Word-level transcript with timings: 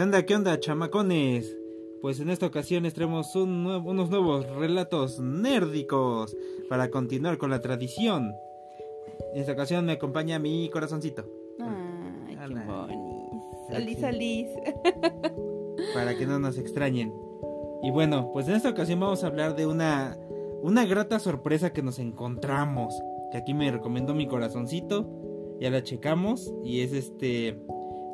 ¿Qué 0.00 0.04
onda, 0.04 0.24
qué 0.24 0.34
onda, 0.34 0.58
chamacones? 0.58 1.54
Pues 2.00 2.20
en 2.20 2.30
esta 2.30 2.46
ocasión 2.46 2.84
les 2.84 2.94
traemos 2.94 3.36
un 3.36 3.62
nuevo- 3.62 3.90
unos 3.90 4.08
nuevos 4.08 4.48
relatos 4.56 5.20
nérdicos 5.20 6.34
para 6.70 6.88
continuar 6.88 7.36
con 7.36 7.50
la 7.50 7.60
tradición. 7.60 8.32
En 9.34 9.42
esta 9.42 9.52
ocasión 9.52 9.84
me 9.84 9.92
acompaña 9.92 10.38
mi 10.38 10.70
corazoncito, 10.70 11.26
Ay, 11.60 12.34
qué 12.34 12.46
bonito. 12.46 12.82
Aquí. 12.82 12.94
Salís, 13.70 13.98
salís. 13.98 14.48
para 15.94 16.16
que 16.16 16.24
no 16.24 16.38
nos 16.38 16.56
extrañen. 16.56 17.12
Y 17.82 17.90
bueno, 17.90 18.30
pues 18.32 18.48
en 18.48 18.54
esta 18.54 18.70
ocasión 18.70 19.00
vamos 19.00 19.22
a 19.22 19.26
hablar 19.26 19.54
de 19.54 19.66
una, 19.66 20.16
una 20.62 20.86
grata 20.86 21.18
sorpresa 21.18 21.74
que 21.74 21.82
nos 21.82 21.98
encontramos. 21.98 22.94
Que 23.32 23.36
aquí 23.36 23.52
me 23.52 23.70
recomendó 23.70 24.14
mi 24.14 24.26
corazoncito. 24.26 25.58
Ya 25.60 25.68
la 25.68 25.82
checamos 25.82 26.54
y 26.64 26.80
es 26.80 26.94
este... 26.94 27.60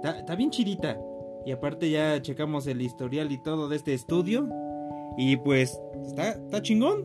Está 0.02 0.34
bien 0.34 0.50
chidita. 0.50 0.98
Y 1.46 1.52
aparte 1.52 1.88
ya 1.88 2.20
checamos 2.20 2.66
el 2.66 2.82
historial 2.82 3.30
y 3.30 3.38
todo 3.40 3.68
de 3.68 3.76
este 3.76 3.94
estudio. 3.94 4.48
Y 5.16 5.36
pues 5.38 5.80
está, 6.04 6.30
está 6.32 6.60
chingón. 6.60 7.04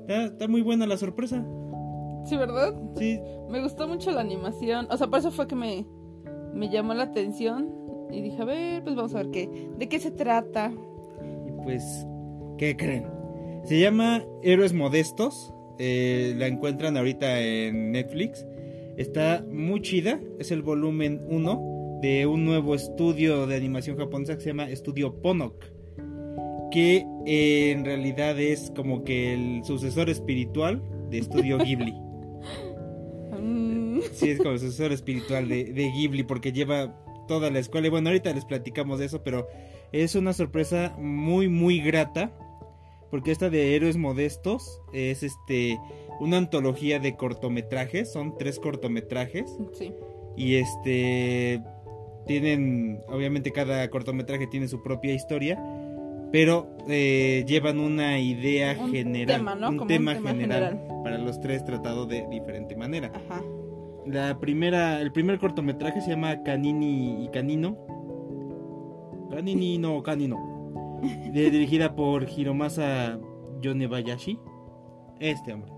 Está, 0.00 0.24
está 0.24 0.48
muy 0.48 0.62
buena 0.62 0.86
la 0.86 0.96
sorpresa. 0.96 1.44
Sí, 2.24 2.36
¿verdad? 2.36 2.74
Sí, 2.96 3.20
Me 3.50 3.62
gustó 3.62 3.86
mucho 3.86 4.10
la 4.10 4.22
animación. 4.22 4.88
O 4.90 4.96
sea, 4.96 5.06
por 5.06 5.18
eso 5.20 5.30
fue 5.30 5.46
que 5.46 5.54
me, 5.54 5.86
me 6.54 6.70
llamó 6.70 6.94
la 6.94 7.04
atención. 7.04 7.70
Y 8.10 8.22
dije, 8.22 8.40
a 8.40 8.44
ver, 8.46 8.82
pues 8.82 8.96
vamos 8.96 9.14
a 9.14 9.18
ver 9.18 9.30
qué, 9.30 9.68
de 9.78 9.88
qué 9.88 9.98
se 10.00 10.10
trata. 10.10 10.72
Y 11.46 11.52
pues, 11.62 12.06
¿qué 12.56 12.76
creen? 12.76 13.06
Se 13.64 13.78
llama 13.78 14.24
Héroes 14.42 14.72
Modestos. 14.72 15.52
eh, 15.78 16.34
la 16.38 16.46
encuentran 16.46 16.96
ahorita 16.96 17.40
en 17.42 17.92
Netflix. 17.92 18.46
Está 18.96 19.44
muy 19.52 19.82
chida. 19.82 20.18
Es 20.38 20.50
el 20.50 20.62
volumen 20.62 21.22
1 21.28 21.75
de 22.00 22.26
un 22.26 22.44
nuevo 22.44 22.74
estudio 22.74 23.46
de 23.46 23.56
animación 23.56 23.96
japonesa 23.96 24.34
que 24.36 24.40
se 24.42 24.50
llama 24.50 24.68
Estudio 24.68 25.20
Ponok. 25.22 25.64
Que 26.70 27.06
eh, 27.26 27.70
en 27.70 27.84
realidad 27.84 28.38
es 28.38 28.72
como 28.74 29.04
que 29.04 29.32
el 29.34 29.64
sucesor 29.64 30.10
espiritual 30.10 30.82
de 31.10 31.18
Estudio 31.18 31.58
Ghibli. 31.64 31.92
Mm, 33.40 34.00
Sí, 34.12 34.30
es 34.30 34.38
como 34.38 34.50
el 34.52 34.58
sucesor 34.58 34.92
espiritual 34.92 35.48
de, 35.48 35.64
de 35.64 35.90
Ghibli 35.90 36.22
porque 36.22 36.52
lleva 36.52 36.94
toda 37.26 37.50
la 37.50 37.58
escuela. 37.58 37.86
Y 37.86 37.90
bueno, 37.90 38.08
ahorita 38.10 38.32
les 38.32 38.44
platicamos 38.44 38.98
de 38.98 39.06
eso, 39.06 39.22
pero 39.22 39.48
es 39.92 40.14
una 40.14 40.32
sorpresa 40.32 40.94
muy, 40.98 41.48
muy 41.48 41.80
grata. 41.80 42.32
Porque 43.10 43.30
esta 43.30 43.48
de 43.50 43.76
Héroes 43.76 43.96
Modestos 43.96 44.80
es 44.92 45.22
este 45.22 45.78
una 46.20 46.38
antología 46.38 46.98
de 46.98 47.16
cortometrajes. 47.16 48.12
Son 48.12 48.36
tres 48.36 48.58
cortometrajes. 48.58 49.56
sí. 49.72 49.92
Y 50.36 50.56
este 50.56 51.62
tienen, 52.26 53.00
obviamente 53.08 53.52
cada 53.52 53.88
cortometraje 53.90 54.46
tiene 54.46 54.68
su 54.68 54.82
propia 54.82 55.14
historia. 55.14 55.62
Pero 56.32 56.68
eh, 56.88 57.44
llevan 57.46 57.78
una 57.78 58.18
idea 58.18 58.76
Un 58.78 58.90
general. 58.92 59.36
tema, 59.38 59.54
¿no? 59.54 59.68
Un 59.70 59.76
Como 59.76 59.82
un 59.82 59.88
tema, 59.88 60.14
general, 60.14 60.38
general. 60.40 60.80
para 61.04 61.18
los 61.18 61.40
tres 61.40 61.64
tratado 61.64 62.04
de 62.06 62.26
diferente 62.28 62.74
manera. 62.76 63.12
Ajá. 63.14 63.42
La 64.06 64.38
primera, 64.38 65.00
el 65.00 65.12
primer 65.12 65.38
cortometraje 65.38 66.00
se 66.00 66.10
llama 66.10 66.42
Canini 66.42 67.24
y 67.24 67.28
Canino. 67.28 67.76
Canini 69.30 69.78
no 69.78 70.02
Canino. 70.02 71.00
De- 71.32 71.50
dirigida 71.50 71.94
por 71.94 72.26
Hiromasa 72.28 73.18
Yonebayashi. 73.60 74.38
Este 75.20 75.52
hombre. 75.52 75.70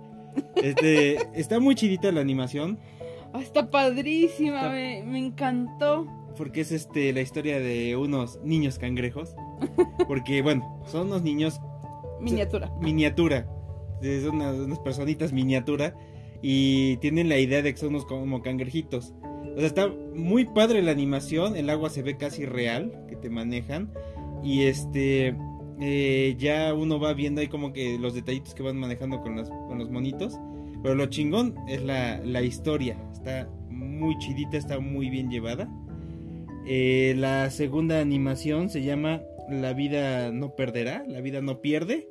Este, 0.56 1.16
está 1.38 1.60
muy 1.60 1.74
chidita 1.74 2.10
la 2.12 2.20
animación. 2.20 2.78
Ah, 3.32 3.40
está 3.42 3.70
padrísima, 3.70 4.56
Está- 4.56 4.70
Me, 4.72 5.02
me 5.04 5.18
encantó. 5.18 6.06
Porque 6.38 6.60
es 6.62 6.72
este 6.72 7.12
la 7.12 7.20
historia 7.20 7.58
de 7.60 7.96
unos 7.96 8.40
niños 8.44 8.78
cangrejos. 8.78 9.34
Porque, 10.06 10.40
bueno, 10.40 10.80
son 10.86 11.08
unos 11.08 11.22
niños 11.22 11.60
Miniatura. 12.20 12.72
miniatura. 12.80 13.46
Unas, 14.32 14.56
unas 14.56 14.78
personitas 14.78 15.32
miniatura. 15.32 15.94
Y 16.40 16.96
tienen 16.98 17.28
la 17.28 17.38
idea 17.38 17.60
de 17.62 17.72
que 17.72 17.78
son 17.78 17.90
unos 17.90 18.04
como 18.06 18.40
cangrejitos. 18.42 19.12
O 19.56 19.58
sea, 19.58 19.66
está 19.66 19.88
muy 20.14 20.44
padre 20.44 20.80
la 20.82 20.92
animación. 20.92 21.56
El 21.56 21.68
agua 21.68 21.90
se 21.90 22.02
ve 22.02 22.16
casi 22.16 22.46
real 22.46 23.04
que 23.08 23.16
te 23.16 23.28
manejan. 23.28 23.92
Y 24.44 24.62
este. 24.62 25.34
eh, 25.80 26.36
ya 26.38 26.74
uno 26.74 27.00
va 27.00 27.12
viendo 27.14 27.40
ahí 27.40 27.48
como 27.48 27.72
que 27.72 27.98
los 27.98 28.14
detallitos 28.14 28.54
que 28.54 28.62
van 28.62 28.76
manejando 28.78 29.20
con, 29.20 29.36
las- 29.36 29.50
con 29.50 29.78
los 29.78 29.90
monitos. 29.90 30.38
Pero 30.82 30.94
lo 30.94 31.06
chingón 31.06 31.56
es 31.68 31.82
la, 31.82 32.18
la 32.24 32.42
historia. 32.42 32.96
Está 33.12 33.48
muy 33.68 34.16
chidita, 34.18 34.56
está 34.56 34.78
muy 34.78 35.10
bien 35.10 35.28
llevada. 35.28 35.68
Eh, 36.70 37.14
la 37.16 37.50
segunda 37.50 37.98
animación 37.98 38.68
se 38.68 38.82
llama 38.82 39.22
La 39.48 39.72
vida 39.72 40.30
no 40.32 40.54
perderá, 40.54 41.02
la 41.08 41.22
vida 41.22 41.40
no 41.40 41.62
pierde. 41.62 42.06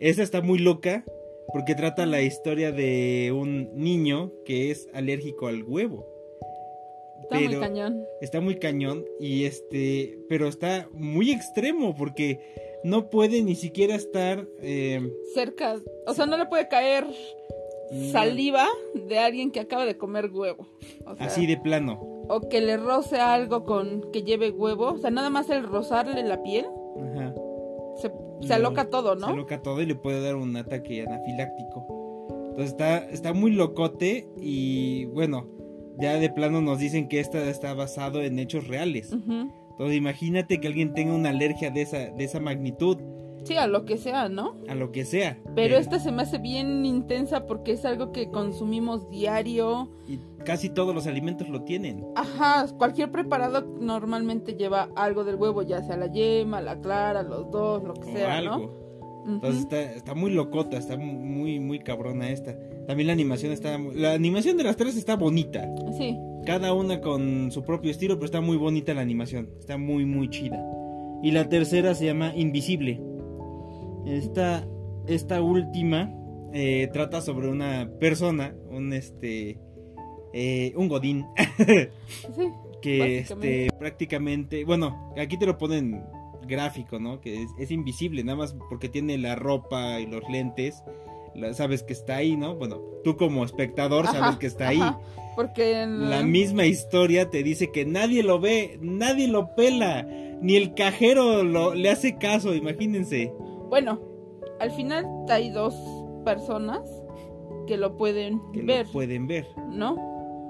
Esta 0.00 0.24
está 0.24 0.42
muy 0.42 0.58
loca 0.58 1.04
porque 1.52 1.76
trata 1.76 2.04
la 2.04 2.20
historia 2.20 2.72
de 2.72 3.32
un 3.32 3.70
niño 3.76 4.32
que 4.44 4.72
es 4.72 4.88
alérgico 4.92 5.46
al 5.46 5.62
huevo. 5.62 6.04
Está 7.22 7.38
muy 7.38 7.60
cañón. 7.60 8.04
Está 8.20 8.40
muy 8.40 8.56
cañón 8.56 9.04
y 9.20 9.44
este, 9.44 10.18
pero 10.28 10.48
está 10.48 10.88
muy 10.92 11.30
extremo 11.30 11.94
porque 11.94 12.40
no 12.82 13.08
puede 13.08 13.40
ni 13.42 13.54
siquiera 13.54 13.94
estar 13.94 14.48
eh, 14.62 15.00
Cerca. 15.32 15.76
O 16.08 16.14
sea, 16.14 16.26
no 16.26 16.36
le 16.36 16.46
puede 16.46 16.66
caer 16.66 17.06
saliva 18.10 18.66
de 18.94 19.20
alguien 19.20 19.52
que 19.52 19.60
acaba 19.60 19.86
de 19.86 19.96
comer 19.96 20.28
huevo. 20.32 20.66
O 21.04 21.14
sea, 21.14 21.26
así 21.26 21.46
de 21.46 21.56
plano. 21.56 22.15
O 22.28 22.40
que 22.48 22.60
le 22.60 22.76
roce 22.76 23.18
algo 23.20 23.64
con 23.64 24.10
que 24.12 24.22
lleve 24.22 24.50
huevo. 24.50 24.92
O 24.92 24.98
sea, 24.98 25.10
nada 25.10 25.30
más 25.30 25.48
el 25.50 25.62
rozarle 25.64 26.22
la 26.22 26.42
piel. 26.42 26.66
Ajá. 27.12 27.34
Se, 27.96 28.10
se 28.46 28.54
aloca 28.54 28.84
lo- 28.84 28.90
todo, 28.90 29.14
¿no? 29.16 29.26
Se 29.26 29.32
aloca 29.32 29.62
todo 29.62 29.80
y 29.80 29.86
le 29.86 29.94
puede 29.94 30.20
dar 30.20 30.36
un 30.36 30.56
ataque 30.56 31.02
anafiláctico. 31.06 31.86
Entonces 32.50 32.70
está, 32.70 32.98
está 33.10 33.32
muy 33.34 33.50
locote 33.52 34.28
y 34.40 35.04
bueno, 35.06 35.46
ya 35.98 36.14
de 36.18 36.30
plano 36.30 36.60
nos 36.62 36.78
dicen 36.78 37.08
que 37.08 37.20
esta 37.20 37.42
está 37.48 37.74
basado 37.74 38.22
en 38.22 38.38
hechos 38.38 38.66
reales. 38.66 39.12
Ujú. 39.12 39.50
Entonces 39.72 39.96
imagínate 39.96 40.58
que 40.58 40.68
alguien 40.68 40.94
tenga 40.94 41.14
una 41.14 41.30
alergia 41.30 41.70
de 41.70 41.82
esa, 41.82 41.98
de 42.10 42.24
esa 42.24 42.40
magnitud, 42.40 42.96
Sí, 43.46 43.56
a 43.56 43.66
lo 43.66 43.84
que 43.84 43.96
sea, 43.96 44.28
¿no? 44.28 44.56
a 44.68 44.74
lo 44.74 44.90
que 44.90 45.04
sea. 45.04 45.38
Pero 45.54 45.76
Eh, 45.76 45.80
esta 45.80 45.98
se 46.00 46.10
me 46.10 46.22
hace 46.22 46.38
bien 46.38 46.84
intensa 46.84 47.46
porque 47.46 47.72
es 47.72 47.84
algo 47.84 48.10
que 48.10 48.30
consumimos 48.30 49.08
diario. 49.08 49.90
Y 50.08 50.18
casi 50.44 50.68
todos 50.68 50.94
los 50.94 51.06
alimentos 51.06 51.48
lo 51.48 51.62
tienen. 51.62 52.04
Ajá, 52.16 52.66
cualquier 52.76 53.10
preparado 53.10 53.62
normalmente 53.80 54.54
lleva 54.54 54.88
algo 54.96 55.24
del 55.24 55.36
huevo, 55.36 55.62
ya 55.62 55.82
sea 55.82 55.96
la 55.96 56.10
yema, 56.10 56.60
la 56.60 56.80
clara, 56.80 57.22
los 57.22 57.50
dos, 57.50 57.84
lo 57.84 57.94
que 57.94 58.10
O 58.10 58.16
sea, 58.16 58.36
algo. 58.36 58.56
¿no? 59.26 59.34
Entonces 59.34 59.62
está, 59.62 59.82
está 59.82 60.14
muy 60.14 60.30
locota, 60.30 60.76
está 60.76 60.96
muy, 60.96 61.58
muy 61.58 61.80
cabrona 61.80 62.30
esta. 62.30 62.56
También 62.86 63.08
la 63.08 63.12
animación 63.12 63.52
está... 63.52 63.76
La 63.94 64.12
animación 64.12 64.56
de 64.56 64.64
las 64.64 64.76
tres 64.76 64.96
está 64.96 65.16
bonita. 65.16 65.68
Sí, 65.98 66.16
Cada 66.44 66.72
una 66.72 67.00
con 67.00 67.50
su 67.50 67.64
propio 67.64 67.90
estilo, 67.90 68.14
pero 68.14 68.26
está 68.26 68.40
muy 68.40 68.56
bonita 68.56 68.94
la 68.94 69.00
animación. 69.00 69.50
Está 69.58 69.78
muy, 69.78 70.04
muy 70.04 70.30
chida. 70.30 70.64
Y 71.24 71.32
la 71.32 71.48
tercera 71.48 71.94
se 71.96 72.04
llama 72.06 72.32
Invisible. 72.36 73.00
Esta, 74.06 74.66
esta 75.06 75.42
última 75.42 76.10
eh, 76.52 76.88
trata 76.92 77.20
sobre 77.20 77.48
una 77.48 77.90
persona, 78.00 78.54
un 78.70 78.92
este... 78.92 79.58
eh, 80.32 80.72
un 80.76 80.88
godín, 80.88 81.26
sí. 82.34 82.48
que 82.82 83.18
este, 83.18 83.68
prácticamente... 83.78 84.64
Bueno, 84.64 85.12
aquí 85.16 85.36
te 85.38 85.46
lo 85.46 85.58
ponen 85.58 86.02
gráfico, 86.46 86.98
¿no? 87.00 87.20
Que 87.20 87.42
es, 87.42 87.50
es 87.58 87.70
invisible, 87.70 88.22
nada 88.22 88.38
más 88.38 88.56
porque 88.68 88.88
tiene 88.88 89.18
la 89.18 89.34
ropa 89.34 89.98
y 90.00 90.06
los 90.06 90.22
lentes. 90.30 90.82
la- 91.34 91.52
sabes 91.54 91.82
que 91.82 91.92
está 91.92 92.16
ahí, 92.16 92.36
¿no? 92.36 92.54
Bueno, 92.54 92.80
tú 93.02 93.16
como 93.16 93.44
espectador 93.44 94.06
sabes 94.06 94.22
Ajá, 94.22 94.38
que 94.38 94.46
está 94.46 94.68
ahí. 94.68 94.80
ajá, 94.80 95.00
Porque 95.34 95.82
en 95.82 96.08
La 96.08 96.22
misma 96.22 96.64
historia 96.66 97.28
te 97.30 97.42
dice 97.42 97.72
que 97.72 97.84
nadie 97.84 98.22
lo 98.22 98.38
ve, 98.38 98.78
nadie 98.80 99.26
lo 99.26 99.54
pela, 99.56 100.06
ni 100.40 100.54
el 100.56 100.74
cajero 100.74 101.42
lo, 101.42 101.74
le 101.74 101.90
hace 101.90 102.16
caso, 102.16 102.54
imagínense. 102.54 103.32
Bueno, 103.68 104.00
al 104.60 104.70
final 104.70 105.06
hay 105.28 105.50
dos 105.50 105.74
personas 106.24 106.80
que 107.66 107.76
lo 107.76 107.96
pueden 107.96 108.40
Que 108.52 108.62
ver, 108.62 108.86
lo 108.86 108.92
pueden 108.92 109.26
ver. 109.26 109.46
¿no? 109.70 109.96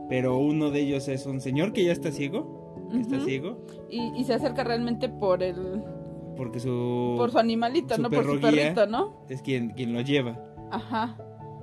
Pero 0.09 0.39
uno 0.39 0.71
de 0.71 0.81
ellos 0.81 1.09
es 1.09 1.27
un 1.27 1.41
señor 1.41 1.73
que 1.73 1.85
ya 1.85 1.93
está 1.93 2.13
ciego, 2.13 2.89
que 2.93 3.01
está 3.01 3.21
ciego, 3.21 3.59
Y, 3.91 4.13
y 4.17 4.25
se 4.25 4.35
acerca 4.35 4.63
realmente 4.65 5.09
por 5.09 5.43
el 5.43 5.83
porque 6.37 6.61
su, 6.61 7.15
por 7.17 7.31
su 7.31 7.39
animalito, 7.39 7.97
su 7.97 8.03
no 8.03 8.11
por 8.11 8.25
su 8.25 8.41
perrito, 8.41 8.87
¿no? 8.87 9.25
es 9.29 9.41
quien, 9.43 9.71
quien 9.71 9.95
lo 9.95 10.03
lleva. 10.03 10.39
Ajá. 10.71 11.17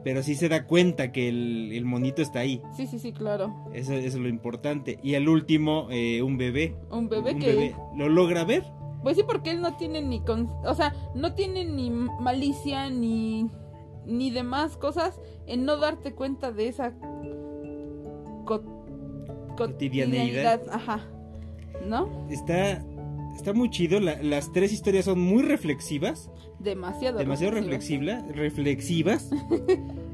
Pero 0.04 0.22
sí 0.22 0.36
se 0.36 0.50
da 0.50 0.66
cuenta 0.66 1.12
que 1.12 1.30
el, 1.30 1.72
el 1.72 1.86
monito 1.86 2.22
está 2.22 2.40
ahí. 2.40 2.62
Sí, 2.76 2.88
sí, 2.88 3.00
sí, 3.00 3.14
claro. 3.14 3.54
Eso, 3.74 3.94
eso 3.94 4.06
es 4.08 4.16
lo 4.16 4.28
importante. 4.28 5.00
Y 5.02 5.16
al 5.16 5.30
último, 5.30 5.88
eh, 5.92 6.22
un 6.22 6.38
bebé. 6.38 6.76
Un 6.92 7.08
bebé 7.08 7.34
un 7.34 7.40
que 7.40 7.48
bebé. 7.48 7.76
¿Lo 7.96 8.10
logra 8.10 8.44
ver? 8.44 8.64
Pues 9.04 9.18
sí, 9.18 9.24
porque 9.28 9.52
él 9.52 9.62
no 9.62 9.76
tiene 9.78 10.02
ni 10.02 10.22
con... 10.22 10.48
O 10.66 10.74
sea, 10.74 10.94
no 11.14 11.34
tiene 11.36 11.66
ni 11.66 11.90
malicia 11.92 12.90
ni 12.90 13.50
ni 14.06 14.32
demás 14.32 14.76
cosas 14.76 15.20
en 15.48 15.64
no 15.64 15.78
darte 15.78 16.14
cuenta 16.14 16.52
de 16.52 16.68
esa 16.68 16.92
co- 18.46 18.64
Cotidianeidad. 19.58 20.60
cotidianidad. 20.60 20.62
Ajá. 20.72 21.08
¿No? 21.88 22.28
Está, 22.30 22.84
está 23.36 23.54
muy 23.54 23.70
chido. 23.70 24.00
la- 24.00 24.22
las 24.22 24.52
tres 24.52 24.74
historias 24.74 25.06
son 25.06 25.20
muy 25.22 25.44
reflexivas. 25.44 26.30
Demasiado. 26.60 27.18
demasiado 27.20 27.54
reflexiva. 27.56 28.22
reflexiva, 28.28 28.42
reflexivas. 28.42 29.30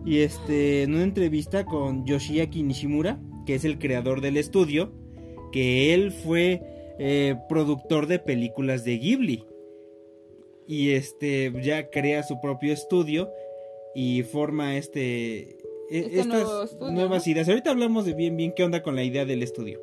y 0.06 0.20
este, 0.20 0.84
en 0.84 0.94
una 0.96 1.04
entrevista 1.04 1.66
con 1.66 2.06
Yoshiaki 2.06 2.64
Nishimura, 2.64 3.20
que 3.46 3.56
es 3.56 3.66
el 3.66 3.78
creador 3.80 4.22
del 4.22 4.38
estudio, 4.38 4.92
que 5.52 5.94
él 5.94 6.12
fue 6.12 6.62
eh, 7.00 7.36
productor 7.48 8.08
de 8.08 8.20
películas 8.20 8.84
de 8.84 8.98
Ghibli. 8.98 9.46
Y 10.68 10.92
este, 10.92 11.52
ya 11.64 11.90
crea 11.90 12.22
su 12.24 12.40
propio 12.42 12.72
estudio 12.74 13.32
y 13.96 14.22
forma 14.24 14.78
este, 14.78 15.40
e- 15.40 15.58
Este 15.90 16.20
estas 16.20 16.72
estudio, 16.72 16.92
nuevas 16.92 17.26
¿no? 17.26 17.32
ideas. 17.32 17.50
Ahorita 17.50 17.72
hablamos 17.72 18.06
de 18.06 18.14
bien, 18.14 18.38
bien 18.38 18.54
qué 18.56 18.64
onda 18.64 18.84
con 18.84 18.96
la 18.96 19.04
idea 19.04 19.26
del 19.26 19.42
estudio. 19.42 19.82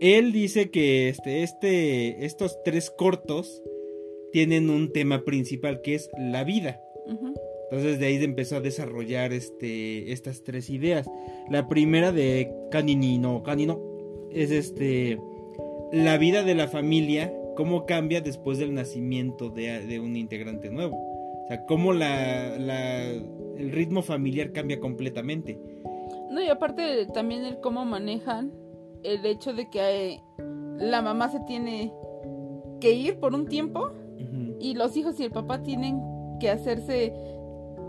Él 0.00 0.32
dice 0.32 0.70
que 0.70 1.08
este, 1.08 1.42
este, 1.42 2.24
estos 2.24 2.62
tres 2.64 2.90
cortos 2.90 3.62
tienen 4.32 4.70
un 4.70 4.92
tema 4.92 5.24
principal 5.24 5.82
que 5.82 5.96
es 5.96 6.08
la 6.18 6.44
vida. 6.44 6.80
Entonces 7.70 7.98
de 7.98 8.06
ahí 8.06 8.22
empezó 8.22 8.56
a 8.56 8.60
desarrollar 8.60 9.32
este, 9.32 10.12
estas 10.12 10.42
tres 10.42 10.70
ideas. 10.70 11.06
La 11.50 11.68
primera 11.68 12.12
de 12.12 12.50
Kanini 12.70 13.18
no 13.18 13.42
Kanino 13.42 13.80
es 14.30 14.50
este 14.50 15.18
la 15.92 16.18
vida 16.18 16.42
de 16.42 16.54
la 16.54 16.68
familia, 16.68 17.32
cómo 17.56 17.86
cambia 17.86 18.20
después 18.20 18.58
del 18.58 18.74
nacimiento 18.74 19.48
de, 19.50 19.86
de 19.86 20.00
un 20.00 20.16
integrante 20.16 20.70
nuevo. 20.70 20.96
O 20.96 21.46
sea, 21.48 21.64
cómo 21.66 21.92
la, 21.92 22.56
la- 22.58 23.04
el 23.12 23.72
ritmo 23.72 24.02
familiar 24.02 24.52
cambia 24.52 24.78
completamente. 24.80 25.58
No, 26.30 26.42
y 26.42 26.48
aparte 26.48 27.06
también 27.06 27.44
el 27.44 27.58
cómo 27.60 27.84
manejan 27.84 28.52
el 29.02 29.24
hecho 29.24 29.52
de 29.54 29.68
que 29.70 29.80
eh, 29.80 30.20
la 30.78 31.00
mamá 31.02 31.30
se 31.30 31.40
tiene 31.40 31.92
que 32.80 32.92
ir 32.92 33.18
por 33.18 33.34
un 33.34 33.46
tiempo 33.46 33.90
y 34.60 34.74
los 34.74 34.96
hijos 34.96 35.18
y 35.20 35.24
el 35.24 35.30
papá 35.30 35.62
tienen 35.62 36.00
que 36.40 36.50
hacerse 36.50 37.12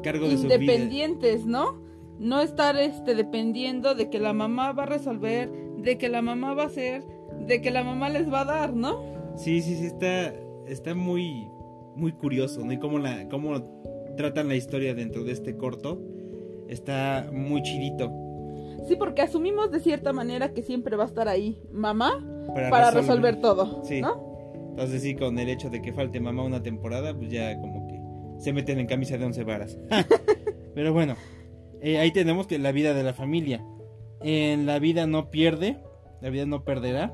Cargo 0.04 0.28
de 0.28 0.34
independientes, 0.34 1.46
¿no? 1.46 1.82
No 2.20 2.42
estar 2.42 2.78
este 2.78 3.14
dependiendo 3.16 3.94
de 3.96 4.10
que 4.10 4.20
la 4.20 4.34
mamá 4.34 4.72
va 4.72 4.84
a 4.84 4.86
resolver, 4.86 5.52
de 5.78 5.98
que 5.98 6.10
la 6.10 6.22
mamá 6.22 6.54
va 6.54 6.64
a 6.64 6.68
hacer, 6.68 7.04
de 7.48 7.62
que 7.62 7.72
la 7.72 7.84
mamá 7.84 8.10
les 8.10 8.32
va 8.32 8.42
a 8.42 8.46
dar, 8.46 8.74
¿no? 8.74 9.02
Sí, 9.36 9.62
sí, 9.62 9.76
sí, 9.76 9.86
está, 9.86 10.34
está 10.68 10.94
muy, 10.96 11.48
muy 11.96 12.12
curioso, 12.12 12.64
¿no? 12.64 12.72
Y 12.72 12.78
cómo, 12.78 13.00
la, 13.00 13.28
cómo 13.30 13.62
tratan 14.18 14.48
la 14.48 14.56
historia 14.56 14.94
dentro 14.94 15.24
de 15.24 15.32
este 15.32 15.56
corto. 15.56 16.02
Está 16.68 17.30
muy 17.34 17.62
chidito. 17.64 18.12
Sí, 18.88 18.96
porque 18.96 19.22
asumimos 19.22 19.72
de 19.72 19.80
cierta 19.80 20.14
manera 20.14 20.54
que 20.54 20.62
siempre 20.62 20.96
va 20.96 21.04
a 21.04 21.08
estar 21.08 21.28
ahí 21.28 21.60
mamá 21.72 22.12
para 22.70 22.92
resolver 22.92 23.40
todo, 23.42 23.84
Sí. 23.84 24.02
¿no? 24.02 24.30
Entonces 24.72 25.02
sí, 25.02 25.16
con 25.16 25.38
el 25.40 25.50
hecho 25.50 25.70
de 25.70 25.82
que 25.82 25.92
falte 25.94 26.20
mamá 26.20 26.44
una 26.44 26.64
temporada, 26.64 27.14
pues 27.16 27.30
ya 27.30 27.60
como 27.60 27.88
que 27.88 28.00
se 28.42 28.54
meten 28.54 28.80
en 28.80 28.88
camisa 28.88 29.18
de 29.18 29.26
once 29.26 29.44
varas. 29.44 29.78
Pero 30.74 30.94
bueno, 30.94 31.16
eh, 31.82 31.98
ahí 31.98 32.12
tenemos 32.12 32.48
que 32.48 32.58
la 32.60 32.72
vida 32.72 32.94
de 32.94 33.04
la 33.04 33.14
familia. 33.14 33.64
En 34.22 34.66
la 34.66 34.80
vida 34.80 35.08
no 35.08 35.30
pierde, 35.32 35.78
la 36.22 36.30
vida 36.30 36.46
no 36.46 36.64
perderá. 36.64 37.14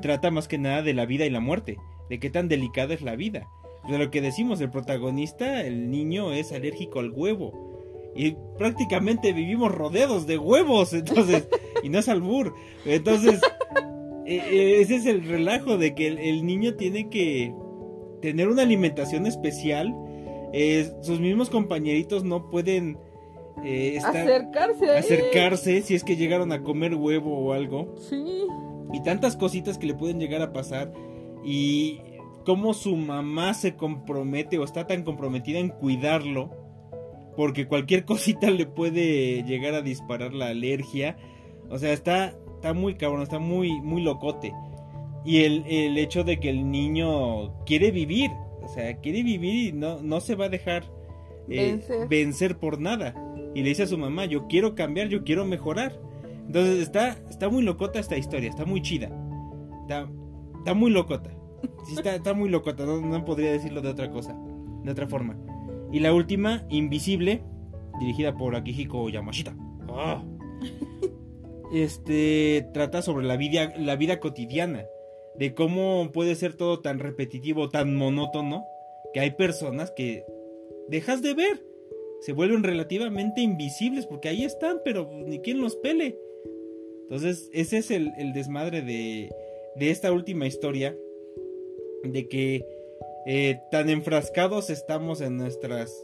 Trata 0.00 0.30
más 0.30 0.48
que 0.48 0.58
nada 0.58 0.82
de 0.82 0.94
la 0.94 1.06
vida 1.06 1.24
y 1.26 1.30
la 1.30 1.40
muerte, 1.40 1.76
de 2.08 2.18
qué 2.20 2.30
tan 2.30 2.48
delicada 2.48 2.94
es 2.94 3.02
la 3.02 3.16
vida. 3.16 3.48
De 3.88 3.98
lo 3.98 4.10
que 4.10 4.20
decimos, 4.20 4.60
el 4.60 4.70
protagonista, 4.70 5.62
el 5.62 5.90
niño, 5.90 6.32
es 6.32 6.52
alérgico 6.52 7.00
al 7.00 7.10
huevo. 7.10 7.70
Y 8.14 8.36
prácticamente 8.58 9.32
vivimos 9.32 9.72
rodeados 9.72 10.26
de 10.26 10.38
huevos, 10.38 10.92
entonces, 10.92 11.48
y 11.82 11.88
no 11.88 11.98
es 11.98 12.08
albur. 12.08 12.54
Entonces, 12.84 13.40
eh, 14.26 14.40
eh, 14.50 14.80
ese 14.80 14.96
es 14.96 15.06
el 15.06 15.24
relajo 15.24 15.78
de 15.78 15.94
que 15.94 16.06
el, 16.08 16.18
el 16.18 16.46
niño 16.46 16.74
tiene 16.74 17.08
que 17.08 17.52
tener 18.20 18.48
una 18.48 18.62
alimentación 18.62 19.26
especial. 19.26 19.92
eh, 20.52 20.88
sus 21.02 21.18
mismos 21.18 21.50
compañeritos 21.50 22.22
no 22.22 22.50
pueden 22.50 22.98
eh, 23.64 23.94
estar, 23.96 24.16
Acercarse 24.16 24.84
a 24.90 24.92
él. 24.92 24.98
acercarse 24.98 25.82
si 25.82 25.94
es 25.94 26.04
que 26.04 26.16
llegaron 26.16 26.52
a 26.52 26.62
comer 26.62 26.94
huevo 26.94 27.36
o 27.38 27.52
algo 27.52 27.94
Sí. 28.08 28.44
Y 28.92 29.02
tantas 29.02 29.36
cositas 29.36 29.78
que 29.78 29.86
le 29.86 29.94
pueden 29.94 30.20
llegar 30.20 30.42
a 30.42 30.52
pasar 30.52 30.92
y 31.44 32.00
cómo 32.44 32.74
su 32.74 32.96
mamá 32.96 33.54
se 33.54 33.74
compromete 33.76 34.58
o 34.58 34.64
está 34.64 34.86
tan 34.86 35.02
comprometida 35.02 35.58
en 35.58 35.68
cuidarlo 35.68 36.50
porque 37.36 37.66
cualquier 37.66 38.04
cosita 38.06 38.50
le 38.50 38.66
puede 38.66 39.42
llegar 39.44 39.74
a 39.74 39.82
disparar 39.82 40.34
la 40.34 40.48
alergia. 40.48 41.16
O 41.70 41.78
sea 41.78 41.92
está 41.92 42.34
está 42.56 42.74
muy 42.74 42.94
cabrón 42.94 43.22
está 43.22 43.38
muy 43.38 43.80
muy 43.80 44.02
locote. 44.02 44.52
Y 45.24 45.44
el, 45.44 45.64
el 45.66 45.96
hecho 45.98 46.24
de 46.24 46.40
que 46.40 46.50
el 46.50 46.70
niño 46.70 47.64
quiere 47.64 47.90
vivir 47.90 48.30
o 48.62 48.68
sea 48.68 48.96
quiere 48.98 49.22
vivir 49.22 49.68
y 49.68 49.72
no 49.72 50.02
no 50.02 50.20
se 50.20 50.34
va 50.34 50.46
a 50.46 50.48
dejar 50.48 50.84
eh, 51.48 51.72
Vencer. 51.72 52.08
vencer 52.08 52.58
por 52.58 52.80
nada. 52.80 53.14
Y 53.54 53.62
le 53.62 53.70
dice 53.70 53.84
a 53.84 53.86
su 53.86 53.98
mamá 53.98 54.26
yo 54.26 54.46
quiero 54.48 54.74
cambiar 54.74 55.08
yo 55.08 55.24
quiero 55.24 55.44
mejorar 55.44 55.98
entonces 56.46 56.80
está, 56.80 57.18
está 57.30 57.48
muy 57.48 57.62
locota 57.62 57.98
esta 57.98 58.16
historia, 58.16 58.50
está 58.50 58.64
muy 58.64 58.82
chida. 58.82 59.10
Está, 59.82 60.08
está 60.58 60.74
muy 60.74 60.90
locota. 60.90 61.30
Sí, 61.86 61.94
está, 61.96 62.14
está 62.14 62.34
muy 62.34 62.48
locota, 62.48 62.84
no, 62.84 63.00
no 63.00 63.24
podría 63.24 63.52
decirlo 63.52 63.80
de 63.82 63.88
otra 63.88 64.10
cosa, 64.10 64.36
de 64.82 64.90
otra 64.90 65.06
forma. 65.06 65.36
Y 65.92 66.00
la 66.00 66.12
última, 66.12 66.64
Invisible, 66.70 67.42
dirigida 68.00 68.36
por 68.36 68.56
Akihiko 68.56 69.08
Yamashita. 69.08 69.54
Ah. 69.88 70.22
Este 71.72 72.68
trata 72.74 73.00
sobre 73.00 73.26
la 73.26 73.36
vida, 73.36 73.72
la 73.78 73.96
vida 73.96 74.20
cotidiana, 74.20 74.84
de 75.38 75.54
cómo 75.54 76.10
puede 76.12 76.34
ser 76.34 76.54
todo 76.54 76.80
tan 76.80 76.98
repetitivo, 76.98 77.70
tan 77.70 77.96
monótono, 77.96 78.64
que 79.14 79.20
hay 79.20 79.30
personas 79.32 79.90
que 79.90 80.24
dejas 80.88 81.22
de 81.22 81.34
ver 81.34 81.72
se 82.22 82.32
vuelven 82.32 82.62
relativamente 82.62 83.40
invisibles 83.40 84.06
porque 84.06 84.28
ahí 84.28 84.44
están, 84.44 84.80
pero 84.84 85.10
ni 85.26 85.40
quien 85.40 85.60
los 85.60 85.74
pele. 85.74 86.16
Entonces, 87.12 87.50
ese 87.52 87.76
es 87.76 87.90
el, 87.90 88.10
el 88.16 88.32
desmadre 88.32 88.80
de, 88.80 89.28
de 89.76 89.90
esta 89.90 90.10
última 90.12 90.46
historia, 90.46 90.96
de 92.04 92.26
que 92.26 92.64
eh, 93.26 93.60
tan 93.70 93.90
enfrascados 93.90 94.70
estamos 94.70 95.20
en 95.20 95.36
nuestras 95.36 95.94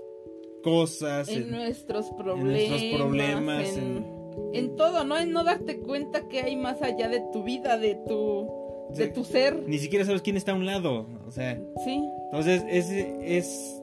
cosas, 0.63 1.31
En 1.31 1.45
en- 1.45 1.51
nuestros 1.53 2.11
problemas. 2.11 2.45
nuestros 2.45 2.83
problemas, 3.01 3.77
En, 3.79 3.85
en- 3.97 4.19
en 4.53 4.77
todo, 4.77 5.05
¿no? 5.05 5.17
En 5.19 5.33
no 5.33 5.45
darte 5.45 5.79
cuenta 5.81 6.29
que 6.29 6.41
hay 6.41 6.57
más 6.57 6.83
allá 6.83 7.09
de 7.09 7.23
tu 7.33 7.43
vida, 7.43 7.79
de 7.79 7.95
tu, 8.07 8.47
de 8.95 9.07
Sí. 9.07 9.13
tu 9.15 9.25
ser. 9.25 9.67
ni 9.67 9.79
siquiera 9.79 10.05
sabes 10.05 10.21
quién 10.21 10.37
está 10.37 10.53
a 10.53 10.57
un 10.57 10.67
lado, 10.67 11.07
o 11.27 11.31
sea, 11.31 11.59
Sí. 11.87 12.05
Entonces, 12.27 12.63
es, 12.69 12.91
es. 12.91 13.81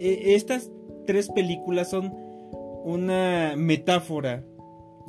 e- 0.00 0.34
Estas 0.34 0.70
tres 1.06 1.28
películas 1.28 1.90
son 1.90 2.10
una 2.84 3.52
metáfora 3.58 4.44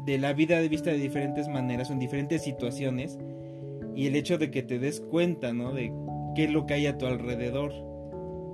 de 0.05 0.17
la 0.17 0.33
vida 0.33 0.59
de 0.59 0.69
vista 0.69 0.91
de 0.91 0.97
diferentes 0.97 1.47
maneras, 1.47 1.89
en 1.89 1.99
diferentes 1.99 2.41
situaciones. 2.41 3.17
Y 3.95 4.07
el 4.07 4.15
hecho 4.15 4.37
de 4.37 4.51
que 4.51 4.63
te 4.63 4.79
des 4.79 5.01
cuenta, 5.01 5.53
¿no? 5.53 5.73
De 5.73 5.91
qué 6.35 6.45
es 6.45 6.51
lo 6.51 6.65
que 6.65 6.75
hay 6.75 6.87
a 6.87 6.97
tu 6.97 7.05
alrededor. 7.05 7.73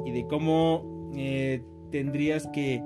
Y 0.06 0.12
de 0.12 0.26
cómo 0.28 1.12
eh, 1.16 1.62
tendrías 1.92 2.48
que 2.48 2.82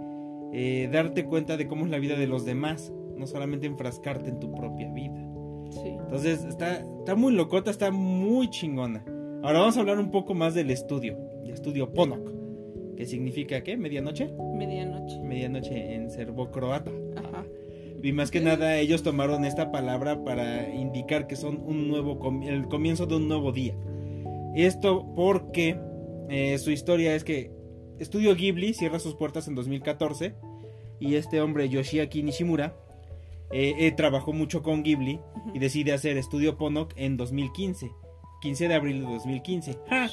eh, 0.53 0.89
darte 0.91 1.25
cuenta 1.25 1.57
de 1.57 1.67
cómo 1.67 1.85
es 1.85 1.91
la 1.91 1.99
vida 1.99 2.17
de 2.17 2.27
los 2.27 2.45
demás. 2.45 2.93
No 3.15 3.27
solamente 3.27 3.67
enfrascarte 3.67 4.29
en 4.29 4.39
tu 4.39 4.53
propia 4.53 4.89
vida. 4.91 5.25
Sí. 5.71 5.89
Entonces 5.89 6.45
está, 6.45 6.79
está 6.99 7.15
muy 7.15 7.33
locota, 7.33 7.69
está 7.69 7.91
muy 7.91 8.49
chingona. 8.49 9.03
Ahora 9.43 9.59
vamos 9.59 9.77
a 9.77 9.81
hablar 9.81 9.99
un 9.99 10.11
poco 10.11 10.33
más 10.33 10.53
del 10.53 10.69
estudio, 10.69 11.17
el 11.43 11.51
estudio 11.51 11.93
Ponok, 11.93 12.29
que 12.97 13.05
significa 13.05 13.63
¿qué? 13.63 13.77
¿Medianoche? 13.77 14.29
Medianoche. 14.53 15.19
Medianoche 15.21 15.95
en 15.95 16.09
serbo-croata. 16.09 16.91
Ajá. 17.15 17.28
Y 18.01 18.13
más 18.13 18.31
que 18.31 18.39
nada 18.39 18.77
ellos 18.77 19.03
tomaron 19.03 19.45
esta 19.45 19.71
palabra 19.71 20.23
para 20.23 20.69
indicar 20.73 21.27
que 21.27 21.35
son 21.35 21.61
un 21.65 21.87
nuevo 21.87 22.19
el 22.47 22.67
comienzo 22.67 23.05
de 23.05 23.15
un 23.15 23.27
nuevo 23.27 23.51
día. 23.51 23.75
Esto 24.55 25.05
porque 25.15 25.77
eh, 26.29 26.57
su 26.57 26.71
historia 26.71 27.15
es 27.15 27.23
que 27.23 27.51
Estudio 27.99 28.35
Ghibli 28.35 28.73
cierra 28.73 28.99
sus 28.99 29.15
puertas 29.15 29.47
en 29.47 29.55
2014 29.55 30.35
y 30.99 31.15
este 31.15 31.41
hombre 31.41 31.67
Yoshiaki 31.67 32.23
Nishimura 32.23 32.75
eh, 33.51 33.75
eh, 33.79 33.91
trabajó 33.91 34.31
mucho 34.31 34.61
con 34.61 34.83
Ghibli 34.83 35.19
y 35.53 35.59
decide 35.59 35.91
hacer 35.91 36.17
Estudio 36.17 36.57
Ponok 36.57 36.93
en 36.95 37.17
2015, 37.17 37.91
15 38.41 38.67
de 38.67 38.73
abril 38.73 39.05
de 39.05 39.11
2015. 39.11 39.77
¡Ja! 39.89 40.09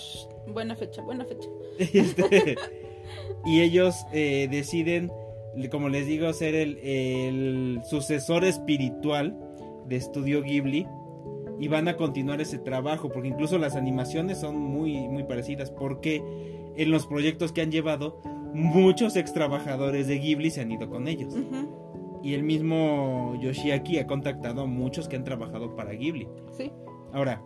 Buena 0.48 0.74
fecha, 0.74 1.02
buena 1.02 1.24
fecha. 1.24 1.48
Este, 1.78 2.56
y 3.44 3.60
ellos 3.60 3.94
eh, 4.12 4.48
deciden, 4.50 5.12
como 5.70 5.88
les 5.88 6.06
digo, 6.06 6.32
ser 6.32 6.54
el, 6.54 6.78
el 6.78 7.80
sucesor 7.84 8.44
espiritual 8.44 9.36
de 9.86 9.96
Estudio 9.96 10.42
Ghibli 10.42 10.86
y 11.58 11.68
van 11.68 11.88
a 11.88 11.96
continuar 11.96 12.40
ese 12.40 12.58
trabajo 12.58 13.10
porque 13.10 13.28
incluso 13.28 13.58
las 13.58 13.76
animaciones 13.76 14.38
son 14.38 14.58
muy 14.58 15.08
muy 15.08 15.24
parecidas 15.24 15.70
porque 15.70 16.22
en 16.76 16.90
los 16.90 17.06
proyectos 17.06 17.52
que 17.52 17.62
han 17.62 17.70
llevado 17.70 18.20
muchos 18.52 19.16
ex 19.16 19.32
trabajadores 19.32 20.06
de 20.06 20.18
Ghibli 20.18 20.50
se 20.50 20.60
han 20.60 20.72
ido 20.72 20.88
con 20.90 21.08
ellos 21.08 21.34
y 22.22 22.34
el 22.34 22.42
mismo 22.42 23.34
Yoshiaki 23.40 23.98
ha 23.98 24.06
contactado 24.06 24.62
a 24.62 24.66
muchos 24.66 25.08
que 25.08 25.16
han 25.16 25.24
trabajado 25.24 25.76
para 25.76 25.92
Ghibli. 25.92 26.28
Sí. 26.56 26.72
Ahora, 27.12 27.40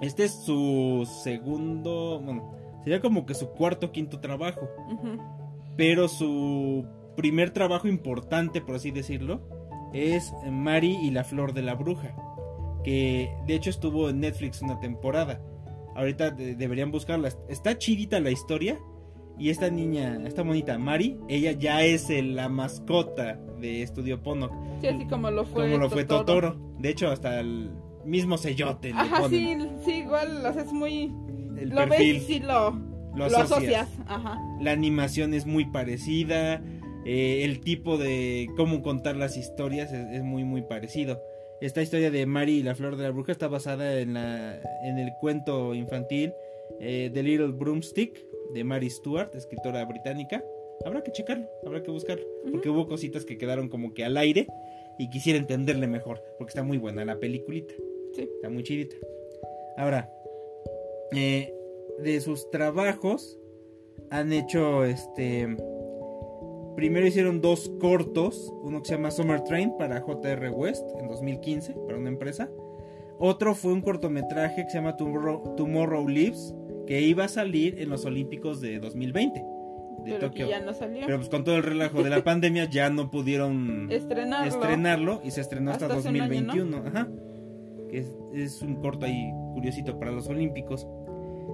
Este 0.00 0.24
es 0.24 0.32
su 0.32 1.06
segundo, 1.22 2.20
bueno, 2.24 2.54
sería 2.82 3.00
como 3.00 3.26
que 3.26 3.34
su 3.34 3.50
cuarto 3.50 3.88
o 3.88 3.92
quinto 3.92 4.18
trabajo. 4.20 4.66
Pero 5.76 6.08
su 6.08 6.86
primer 7.16 7.50
trabajo 7.50 7.88
importante, 7.88 8.60
por 8.60 8.76
así 8.76 8.90
decirlo, 8.90 9.42
es 9.92 10.32
Mari 10.50 10.96
y 11.02 11.10
la 11.10 11.24
flor 11.24 11.52
de 11.52 11.62
la 11.62 11.74
bruja. 11.74 12.14
Que 12.84 13.30
de 13.46 13.54
hecho 13.54 13.70
estuvo 13.70 14.08
en 14.08 14.20
Netflix 14.20 14.62
una 14.62 14.78
temporada. 14.80 15.40
Ahorita 15.94 16.30
de- 16.30 16.54
deberían 16.54 16.90
buscarla. 16.90 17.28
Está 17.48 17.76
chidita 17.76 18.20
la 18.20 18.30
historia. 18.30 18.78
Y 19.38 19.48
esta 19.48 19.70
niña, 19.70 20.18
esta 20.26 20.42
bonita 20.42 20.76
Mari, 20.78 21.18
ella 21.28 21.52
ya 21.52 21.82
es 21.82 22.10
el- 22.10 22.36
la 22.36 22.48
mascota 22.50 23.38
de 23.58 23.82
Estudio 23.82 24.22
Ponok. 24.22 24.52
Sí, 24.82 24.86
así 24.88 25.06
como 25.06 25.30
lo 25.30 25.44
fue 25.46 25.64
como 25.64 25.78
lo 25.78 25.88
fue 25.90 26.04
Totoro. 26.04 26.52
Totoro. 26.52 26.74
De 26.78 26.90
hecho, 26.90 27.08
hasta 27.10 27.40
el 27.40 27.70
mismo 28.04 28.36
sellote 28.38 28.92
Ajá, 28.94 29.16
sí, 29.16 29.22
ponen 29.22 29.78
sí, 29.84 29.92
igual, 29.92 30.44
o 30.44 30.52
sea, 30.52 30.62
es 30.62 30.72
muy... 30.72 31.12
el 31.58 31.70
lo 31.70 31.76
perfil. 31.88 32.14
ves 32.14 32.22
y 32.22 32.26
sí 32.34 32.40
lo, 32.40 32.70
lo 32.70 33.16
lo 33.16 33.24
asocias. 33.24 33.48
asocias. 33.88 33.88
Ajá. 34.06 34.38
La 34.60 34.72
animación 34.72 35.32
es 35.34 35.46
muy 35.46 35.64
parecida. 35.66 36.62
Eh, 37.04 37.42
el 37.44 37.60
tipo 37.60 37.98
de 37.98 38.48
cómo 38.56 38.82
contar 38.82 39.16
las 39.16 39.36
historias 39.36 39.92
es, 39.92 40.06
es 40.12 40.22
muy 40.22 40.44
muy 40.44 40.62
parecido. 40.62 41.22
Esta 41.60 41.82
historia 41.82 42.10
de 42.10 42.24
Mary 42.24 42.58
y 42.58 42.62
la 42.62 42.74
flor 42.74 42.96
de 42.96 43.02
la 43.04 43.10
bruja 43.10 43.32
está 43.32 43.46
basada 43.46 44.00
en, 44.00 44.14
la, 44.14 44.60
en 44.82 44.98
el 44.98 45.12
cuento 45.20 45.74
infantil 45.74 46.32
eh, 46.78 47.10
The 47.12 47.22
Little 47.22 47.52
Broomstick 47.52 48.24
de 48.54 48.64
Mary 48.64 48.88
Stuart, 48.88 49.34
escritora 49.34 49.84
británica. 49.84 50.44
Habrá 50.84 51.02
que 51.02 51.12
checarlo, 51.12 51.46
habrá 51.66 51.82
que 51.82 51.90
buscarlo. 51.90 52.24
Porque 52.50 52.70
hubo 52.70 52.86
cositas 52.86 53.24
que 53.24 53.36
quedaron 53.36 53.68
como 53.68 53.92
que 53.92 54.04
al 54.04 54.16
aire 54.16 54.46
y 54.98 55.10
quisiera 55.10 55.38
entenderle 55.38 55.86
mejor. 55.86 56.22
Porque 56.38 56.50
está 56.50 56.62
muy 56.62 56.78
buena 56.78 57.04
la 57.04 57.18
peliculita. 57.18 57.74
Sí. 58.14 58.22
Está 58.22 58.48
muy 58.48 58.62
chidita. 58.62 58.96
Ahora, 59.76 60.10
eh, 61.12 61.52
de 62.02 62.20
sus 62.20 62.50
trabajos 62.50 63.38
han 64.10 64.32
hecho 64.32 64.84
este. 64.84 65.56
Primero 66.80 67.06
hicieron 67.06 67.42
dos 67.42 67.70
cortos. 67.78 68.54
Uno 68.62 68.80
que 68.80 68.88
se 68.88 68.94
llama 68.94 69.10
Summer 69.10 69.42
Train 69.42 69.76
para 69.76 70.00
JR 70.00 70.48
West 70.48 70.82
en 70.98 71.08
2015, 71.08 71.74
para 71.86 71.98
una 71.98 72.08
empresa. 72.08 72.48
Otro 73.18 73.54
fue 73.54 73.74
un 73.74 73.82
cortometraje 73.82 74.64
que 74.64 74.70
se 74.70 74.78
llama 74.78 74.96
Tomorrow, 74.96 75.56
Tomorrow 75.56 76.08
Lives, 76.08 76.54
que 76.86 77.02
iba 77.02 77.24
a 77.24 77.28
salir 77.28 77.78
en 77.82 77.90
los 77.90 78.06
Olímpicos 78.06 78.62
de 78.62 78.78
2020, 78.78 79.40
de 79.40 79.44
pero 80.06 80.18
Tokio. 80.20 80.48
ya 80.48 80.60
no 80.60 80.72
salió. 80.72 81.04
Pero 81.04 81.18
pues 81.18 81.28
con 81.28 81.44
todo 81.44 81.56
el 81.56 81.64
relajo 81.64 82.02
de 82.02 82.08
la 82.08 82.24
pandemia 82.24 82.64
ya 82.64 82.88
no 82.88 83.10
pudieron 83.10 83.92
Estrenarlo. 83.92 84.48
estrenarlo 84.48 85.20
y 85.22 85.32
se 85.32 85.42
estrenó 85.42 85.72
hasta, 85.72 85.84
Hasta 85.84 85.98
hace 85.98 86.08
un 86.08 86.18
año, 86.18 86.28
2021. 86.34 86.76
Ajá. 86.86 87.08
Que 87.90 87.98
es, 87.98 88.16
es 88.32 88.62
un 88.62 88.76
corto 88.76 89.04
ahí 89.04 89.30
curiosito 89.52 89.98
para 89.98 90.12
los 90.12 90.28
Olímpicos. 90.28 90.88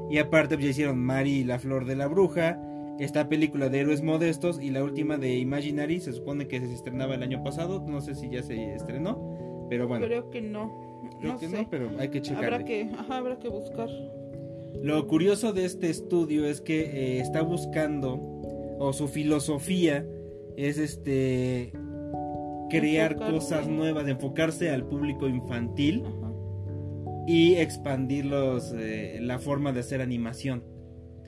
Y 0.09 0.18
aparte 0.18 0.54
pues, 0.54 0.66
ya 0.66 0.71
hicieron 0.71 1.00
Mari 1.00 1.38
y 1.38 1.42
la 1.42 1.59
flor 1.59 1.85
de 1.85 1.97
la 1.97 2.06
bruja, 2.06 2.61
esta 2.98 3.28
película 3.28 3.68
de 3.68 3.80
héroes 3.80 4.02
modestos 4.02 4.60
y 4.60 4.70
la 4.70 4.82
última 4.82 5.18
de 5.18 5.36
Imaginary, 5.38 6.00
se 6.00 6.12
supone 6.12 6.48
que 6.48 6.60
se 6.60 6.72
estrenaba 6.72 7.14
el 7.14 7.22
año 7.22 7.42
pasado, 7.42 7.84
no 7.86 8.00
sé 8.00 8.14
si 8.14 8.30
ya 8.30 8.42
se 8.42 8.74
estrenó, 8.74 9.66
pero 9.68 9.86
bueno, 9.88 10.06
Creo 10.06 10.30
que 10.30 10.40
no. 10.40 11.00
creo 11.20 11.32
no 11.34 11.38
que 11.38 11.48
sé. 11.48 11.56
no, 11.62 11.68
pero 11.70 11.90
hay 11.98 12.08
que 12.08 12.22
checarle. 12.22 12.46
habrá 12.46 12.64
que, 12.64 12.90
ajá, 12.96 13.18
habrá 13.18 13.38
que 13.38 13.48
buscar. 13.48 13.88
Lo 14.82 15.06
curioso 15.06 15.52
de 15.52 15.64
este 15.64 15.90
estudio 15.90 16.46
es 16.46 16.60
que 16.60 16.80
eh, 16.82 17.20
está 17.20 17.42
buscando, 17.42 18.20
o 18.78 18.92
su 18.92 19.08
filosofía 19.08 20.06
es 20.56 20.78
este 20.78 21.72
crear 22.70 23.12
Enfocarse. 23.12 23.32
cosas 23.34 23.68
nuevas, 23.68 24.08
enfocarse 24.08 24.70
al 24.70 24.84
público 24.86 25.28
infantil 25.28 26.02
Ajá. 26.04 26.32
y 27.26 27.54
expandir 27.54 28.26
los, 28.26 28.72
eh, 28.76 29.18
la 29.22 29.38
forma 29.38 29.72
de 29.72 29.80
hacer 29.80 30.00
animación, 30.00 30.64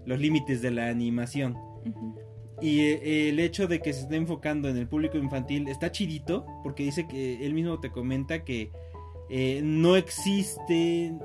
los 0.09 0.19
límites 0.19 0.62
de 0.62 0.71
la 0.71 0.88
animación. 0.88 1.57
Y 2.61 2.81
eh, 2.81 3.29
el 3.29 3.38
hecho 3.38 3.69
de 3.69 3.81
que 3.81 3.93
se 3.93 4.00
esté 4.00 4.17
enfocando 4.17 4.69
en 4.69 4.77
el 4.79 4.88
público 4.88 5.19
infantil 5.19 5.69
está 5.69 5.93
chidito, 5.93 6.47
porque 6.65 6.83
dice 6.83 7.07
que 7.07 7.45
él 7.45 7.53
mismo 7.53 7.79
te 7.79 7.91
comenta 7.91 8.43
que 8.43 8.73
eh, 9.29 9.61
no 9.62 9.97
existen 9.97 11.21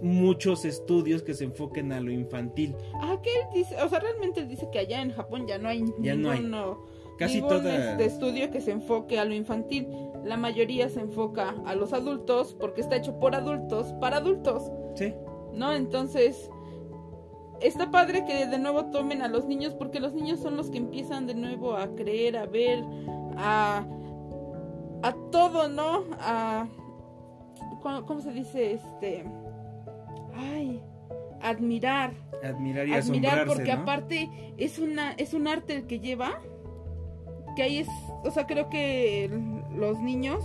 muchos 0.00 0.64
estudios 0.64 1.22
que 1.22 1.34
se 1.34 1.44
enfoquen 1.44 1.92
a 1.92 2.00
lo 2.00 2.10
infantil. 2.10 2.74
Ah, 2.94 3.18
que 3.22 3.30
él 3.30 3.46
dice, 3.54 3.80
o 3.80 3.88
sea, 3.88 4.00
realmente 4.00 4.40
él 4.40 4.48
dice 4.48 4.66
que 4.72 4.78
allá 4.78 5.02
en 5.02 5.12
Japón 5.12 5.46
ya 5.46 5.58
no 5.58 5.68
hay 5.68 5.84
Ya 6.00 6.16
no 6.16 6.30
hay. 6.30 6.50
Casi 7.18 7.36
ningún 7.36 7.50
toda... 7.50 7.92
este 7.92 8.06
estudio 8.06 8.50
que 8.50 8.62
se 8.62 8.72
enfoque 8.72 9.18
a 9.18 9.26
lo 9.26 9.34
infantil. 9.34 9.86
La 10.24 10.38
mayoría 10.38 10.88
se 10.88 11.00
enfoca 11.00 11.54
a 11.66 11.74
los 11.74 11.92
adultos 11.92 12.56
porque 12.58 12.80
está 12.80 12.96
hecho 12.96 13.20
por 13.20 13.34
adultos 13.34 13.92
para 14.00 14.16
adultos, 14.16 14.72
Sí, 14.94 15.12
¿no? 15.52 15.72
Entonces, 15.72 16.50
está 17.62 17.90
padre 17.90 18.24
que 18.24 18.46
de 18.46 18.58
nuevo 18.58 18.86
tomen 18.86 19.22
a 19.22 19.28
los 19.28 19.46
niños 19.46 19.74
porque 19.74 20.00
los 20.00 20.12
niños 20.14 20.40
son 20.40 20.56
los 20.56 20.70
que 20.70 20.78
empiezan 20.78 21.26
de 21.26 21.34
nuevo 21.34 21.76
a 21.76 21.94
creer, 21.94 22.36
a 22.36 22.46
ver, 22.46 22.82
a 23.36 23.84
a 25.02 25.12
todo, 25.30 25.68
¿no? 25.68 26.04
A 26.20 26.66
¿cómo, 27.82 28.20
se 28.20 28.32
dice 28.32 28.74
este? 28.74 29.24
Ay, 30.34 30.80
admirar 31.40 32.12
admirar 32.42 32.88
y 32.88 32.94
admirar 32.94 33.46
porque 33.46 33.74
¿no? 33.74 33.82
aparte 33.82 34.30
es 34.56 34.78
una 34.78 35.12
es 35.12 35.34
un 35.34 35.46
arte 35.46 35.76
el 35.76 35.86
que 35.86 36.00
lleva 36.00 36.40
que 37.56 37.62
ahí 37.62 37.78
es 37.78 37.88
o 38.24 38.30
sea 38.30 38.46
creo 38.46 38.68
que 38.68 39.30
los 39.74 40.00
niños 40.00 40.42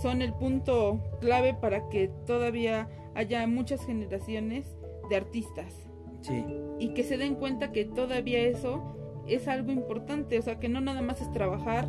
son 0.00 0.22
el 0.22 0.32
punto 0.32 1.00
clave 1.20 1.54
para 1.54 1.88
que 1.88 2.08
todavía 2.26 2.88
haya 3.14 3.46
muchas 3.46 3.84
generaciones 3.84 4.76
de 5.08 5.16
artistas 5.16 5.86
Sí, 6.22 6.44
y 6.78 6.88
que 6.94 7.04
se 7.04 7.16
den 7.18 7.34
cuenta 7.36 7.72
que 7.72 7.84
todavía 7.84 8.40
eso 8.40 8.82
es 9.26 9.46
algo 9.48 9.70
importante 9.72 10.38
o 10.38 10.42
sea 10.42 10.58
que 10.58 10.68
no 10.68 10.80
nada 10.80 11.02
más 11.02 11.20
es 11.20 11.30
trabajar 11.32 11.86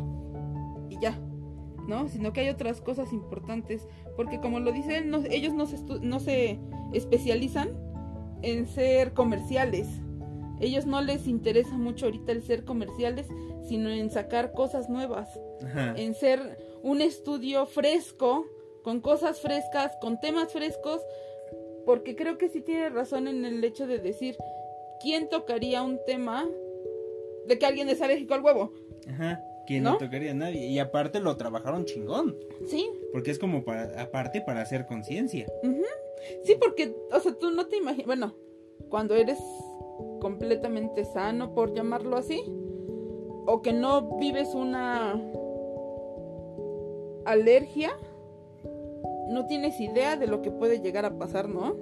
y 0.90 0.98
ya 1.00 1.18
no 1.86 2.08
sino 2.08 2.32
que 2.32 2.40
hay 2.40 2.48
otras 2.48 2.80
cosas 2.80 3.12
importantes 3.12 3.86
porque 4.16 4.40
como 4.40 4.60
lo 4.60 4.72
dice 4.72 4.98
él 4.98 5.10
no- 5.10 5.22
ellos 5.30 5.54
no 5.54 5.66
se 5.66 5.76
estu- 5.78 6.00
no 6.00 6.20
se 6.20 6.58
especializan 6.92 7.70
en 8.42 8.66
ser 8.66 9.14
comerciales. 9.14 9.88
Ellos 10.60 10.86
no 10.86 11.00
les 11.00 11.26
interesa 11.28 11.76
mucho 11.76 12.06
ahorita 12.06 12.32
el 12.32 12.42
ser 12.42 12.64
comerciales 12.64 13.26
sino 13.68 13.90
en 13.90 14.10
sacar 14.10 14.52
cosas 14.52 14.88
nuevas 14.88 15.28
ajá. 15.64 15.94
en 15.96 16.14
ser 16.14 16.58
un 16.82 17.00
estudio 17.00 17.66
fresco, 17.66 18.44
con 18.84 19.00
cosas 19.00 19.40
frescas, 19.40 19.92
con 20.00 20.18
temas 20.20 20.52
frescos, 20.52 21.00
porque 21.88 22.14
creo 22.14 22.36
que 22.36 22.50
sí 22.50 22.60
tiene 22.60 22.90
razón 22.90 23.28
en 23.28 23.46
el 23.46 23.64
hecho 23.64 23.86
de 23.86 23.98
decir, 23.98 24.36
¿quién 25.00 25.30
tocaría 25.30 25.82
un 25.82 25.98
tema 26.04 26.46
de 27.46 27.58
que 27.58 27.64
alguien 27.64 27.88
es 27.88 28.02
alérgico 28.02 28.34
al 28.34 28.44
huevo? 28.44 28.74
Ajá. 29.08 29.42
Que 29.66 29.80
no 29.80 29.92
¿No? 29.92 29.96
tocaría 29.96 30.32
a 30.32 30.34
nadie. 30.34 30.66
Y 30.66 30.78
aparte 30.80 31.18
lo 31.18 31.34
trabajaron 31.38 31.86
chingón. 31.86 32.36
Sí, 32.66 32.90
Porque 33.10 33.30
es 33.30 33.38
como 33.38 33.64
para, 33.64 34.02
aparte 34.02 34.42
para 34.42 34.60
hacer 34.60 34.84
conciencia. 34.84 35.46
sí, 36.44 36.56
porque, 36.60 36.94
o 37.10 37.20
sea, 37.20 37.32
tú 37.32 37.52
no 37.52 37.68
te 37.68 37.78
imaginas, 37.78 38.04
bueno, 38.06 38.34
cuando 38.90 39.14
eres 39.14 39.38
completamente 40.20 41.06
sano, 41.06 41.54
por 41.54 41.72
llamarlo 41.72 42.18
así, 42.18 42.42
o 43.46 43.62
que 43.62 43.72
no 43.72 44.18
vives 44.18 44.54
una 44.54 45.18
alergia, 47.24 47.92
no 49.30 49.46
tienes 49.46 49.80
idea 49.80 50.16
de 50.16 50.26
lo 50.26 50.42
que 50.42 50.50
puede 50.50 50.80
llegar 50.80 51.04
a 51.04 51.18
pasar, 51.18 51.48
¿no? 51.48 51.76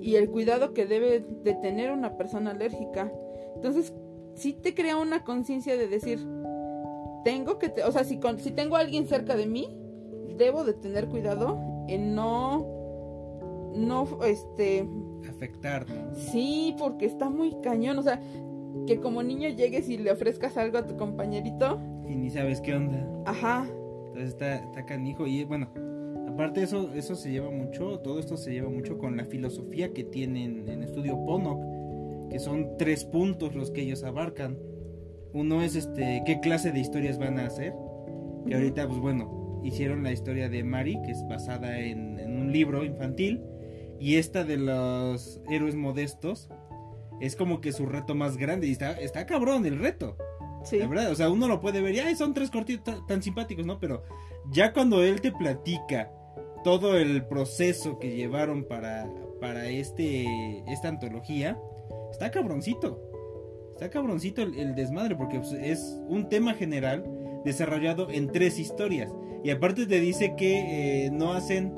Y 0.00 0.14
el 0.16 0.30
cuidado 0.30 0.72
que 0.72 0.86
debe 0.86 1.20
de 1.44 1.54
tener 1.54 1.92
una 1.92 2.16
persona 2.16 2.52
alérgica. 2.52 3.12
Entonces, 3.54 3.92
sí 4.34 4.54
te 4.54 4.74
crea 4.74 4.96
una 4.96 5.24
conciencia 5.24 5.76
de 5.76 5.88
decir, 5.88 6.18
tengo 7.24 7.58
que, 7.58 7.68
te- 7.68 7.84
o 7.84 7.92
sea, 7.92 8.04
si, 8.04 8.18
con- 8.18 8.38
si 8.38 8.50
tengo 8.50 8.76
a 8.76 8.80
alguien 8.80 9.06
cerca 9.06 9.36
de 9.36 9.46
mí, 9.46 9.68
debo 10.38 10.64
de 10.64 10.72
tener 10.72 11.06
cuidado 11.08 11.58
en 11.88 12.14
no, 12.14 12.66
no, 13.74 14.06
este, 14.24 14.88
Afectar, 15.28 15.84
sí, 16.14 16.74
porque 16.78 17.04
está 17.04 17.28
muy 17.28 17.54
cañón, 17.62 17.98
o 17.98 18.02
sea, 18.02 18.20
que 18.86 19.00
como 19.00 19.22
niño 19.22 19.48
llegues 19.50 19.88
y 19.90 19.98
le 19.98 20.10
ofrezcas 20.12 20.56
algo 20.56 20.78
a 20.78 20.86
tu 20.86 20.96
compañerito, 20.96 21.78
Y 22.08 22.14
ni 22.16 22.30
sabes 22.30 22.60
qué 22.62 22.74
onda. 22.74 23.06
ajá, 23.26 23.66
Entonces 24.06 24.30
está, 24.30 24.54
está 24.56 24.86
canijo. 24.86 25.26
Y 25.26 25.44
bueno, 25.44 25.68
aparte 26.40 26.62
eso, 26.62 26.90
eso 26.94 27.16
se 27.16 27.30
lleva 27.30 27.50
mucho, 27.50 27.98
todo 27.98 28.18
esto 28.18 28.38
se 28.38 28.50
lleva 28.50 28.70
mucho 28.70 28.96
con 28.96 29.14
la 29.14 29.26
filosofía 29.26 29.92
que 29.92 30.04
tienen 30.04 30.70
en 30.70 30.82
Estudio 30.82 31.22
Ponok, 31.26 31.60
que 32.30 32.38
son 32.38 32.78
tres 32.78 33.04
puntos 33.04 33.54
los 33.54 33.70
que 33.70 33.82
ellos 33.82 34.04
abarcan. 34.04 34.56
Uno 35.34 35.60
es 35.62 35.76
este, 35.76 36.22
qué 36.24 36.40
clase 36.40 36.72
de 36.72 36.80
historias 36.80 37.18
van 37.18 37.38
a 37.38 37.44
hacer. 37.44 37.74
Que 38.46 38.54
ahorita, 38.54 38.88
pues 38.88 39.00
bueno, 39.00 39.60
hicieron 39.64 40.02
la 40.02 40.12
historia 40.12 40.48
de 40.48 40.64
Mari, 40.64 40.98
que 41.02 41.10
es 41.10 41.22
basada 41.28 41.78
en, 41.78 42.18
en 42.18 42.34
un 42.38 42.52
libro 42.52 42.86
infantil. 42.86 43.42
Y 43.98 44.14
esta 44.16 44.42
de 44.42 44.56
los 44.56 45.42
héroes 45.50 45.74
modestos 45.74 46.48
es 47.20 47.36
como 47.36 47.60
que 47.60 47.72
su 47.72 47.84
reto 47.84 48.14
más 48.14 48.38
grande. 48.38 48.66
Y 48.66 48.72
está, 48.72 48.92
está 48.92 49.26
cabrón 49.26 49.66
el 49.66 49.78
reto. 49.78 50.16
sí, 50.64 50.78
La 50.78 50.86
verdad, 50.86 51.10
o 51.10 51.14
sea, 51.14 51.28
uno 51.28 51.48
lo 51.48 51.60
puede 51.60 51.82
ver 51.82 51.94
y 51.96 51.98
"Ay, 51.98 52.16
son 52.16 52.32
tres 52.32 52.50
cortitos 52.50 53.06
tan 53.06 53.22
simpáticos, 53.22 53.66
¿no? 53.66 53.78
Pero 53.78 54.04
ya 54.50 54.72
cuando 54.72 55.04
él 55.04 55.20
te 55.20 55.32
platica 55.32 56.10
todo 56.62 56.96
el 56.96 57.24
proceso 57.26 57.98
que 57.98 58.14
llevaron 58.14 58.64
para, 58.64 59.10
para 59.40 59.68
este, 59.68 60.26
esta 60.68 60.88
antología, 60.88 61.58
está 62.10 62.30
cabroncito. 62.30 63.00
Está 63.72 63.88
cabroncito 63.88 64.42
el, 64.42 64.74
desmadre 64.74 65.16
porque 65.16 65.38
pues, 65.38 65.52
es 65.52 65.98
un 66.06 66.28
tema 66.28 66.52
general 66.54 67.04
desarrollado 67.44 68.10
en 68.10 68.30
tres 68.30 68.58
historias. 68.58 69.10
Y 69.42 69.50
aparte 69.50 69.86
te 69.86 70.00
dice 70.00 70.34
que 70.36 71.06
eh, 71.06 71.10
no 71.10 71.32
hacen 71.32 71.72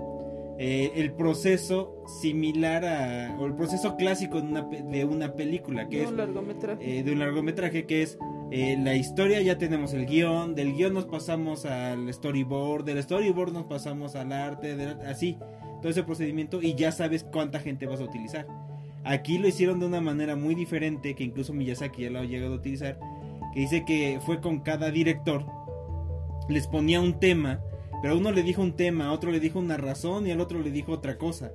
eh, 0.59 0.93
el 0.97 1.13
proceso 1.13 2.03
similar 2.21 2.85
a, 2.85 3.37
o 3.41 3.47
el 3.47 3.55
proceso 3.55 3.97
clásico 3.97 4.41
de 4.41 4.49
una, 4.49 4.63
de 4.63 5.05
una 5.05 5.35
película, 5.35 5.89
que 5.89 5.99
de 5.99 6.03
es 6.05 6.11
un 6.11 6.17
largometraje. 6.17 6.99
eh, 6.99 7.03
de 7.03 7.13
un 7.13 7.19
largometraje, 7.21 7.87
que 7.87 8.03
es 8.03 8.19
eh, 8.53 8.77
la 8.79 8.95
historia, 8.95 9.41
ya 9.41 9.57
tenemos 9.59 9.95
el 9.95 10.07
guion, 10.07 10.55
del 10.55 10.75
guion 10.75 10.93
nos 10.95 11.07
pasamos 11.07 11.65
al 11.65 12.13
storyboard, 12.13 12.85
del 12.85 13.03
storyboard 13.03 13.53
nos 13.53 13.65
pasamos 13.65 14.15
al 14.15 14.33
arte, 14.33 14.77
del- 14.77 15.01
así, 15.07 15.39
todo 15.81 15.91
ese 15.91 16.03
procedimiento 16.03 16.61
y 16.63 16.75
ya 16.75 16.93
sabes 16.93 17.25
cuánta 17.25 17.59
gente 17.61 17.87
vas 17.87 18.01
a 18.01 18.05
utilizar. 18.05 18.47
Aquí 19.05 19.39
lo 19.39 19.49
hicieron 19.49 19.81
de 19.81 19.87
una 19.87 20.01
manera 20.01 20.37
muy 20.37 20.55
diferente, 20.55 21.15
que 21.15 21.25
incluso 21.25 21.53
Miyazaki 21.53 22.03
ya 22.03 22.11
lo 22.11 22.21
ha 22.21 22.25
llegado 22.25 22.53
a 22.53 22.57
utilizar, 22.57 22.99
que 23.55 23.61
dice 23.61 23.85
que 23.85 24.21
fue 24.25 24.41
con 24.41 24.61
cada 24.61 24.91
director, 24.91 25.45
les 26.49 26.67
ponía 26.67 27.01
un 27.01 27.19
tema, 27.19 27.61
pero 28.01 28.15
a 28.15 28.17
uno 28.17 28.33
le 28.33 28.43
dijo 28.43 28.63
un 28.63 28.73
tema, 28.75 29.13
otro 29.13 29.31
le 29.31 29.41
dijo 29.41 29.59
una 29.59 29.77
razón 29.77 30.27
y 30.27 30.31
al 30.31 30.41
otro 30.41 30.61
le 30.61 30.71
dijo 30.71 30.93
otra 30.93 31.17
cosa. 31.19 31.53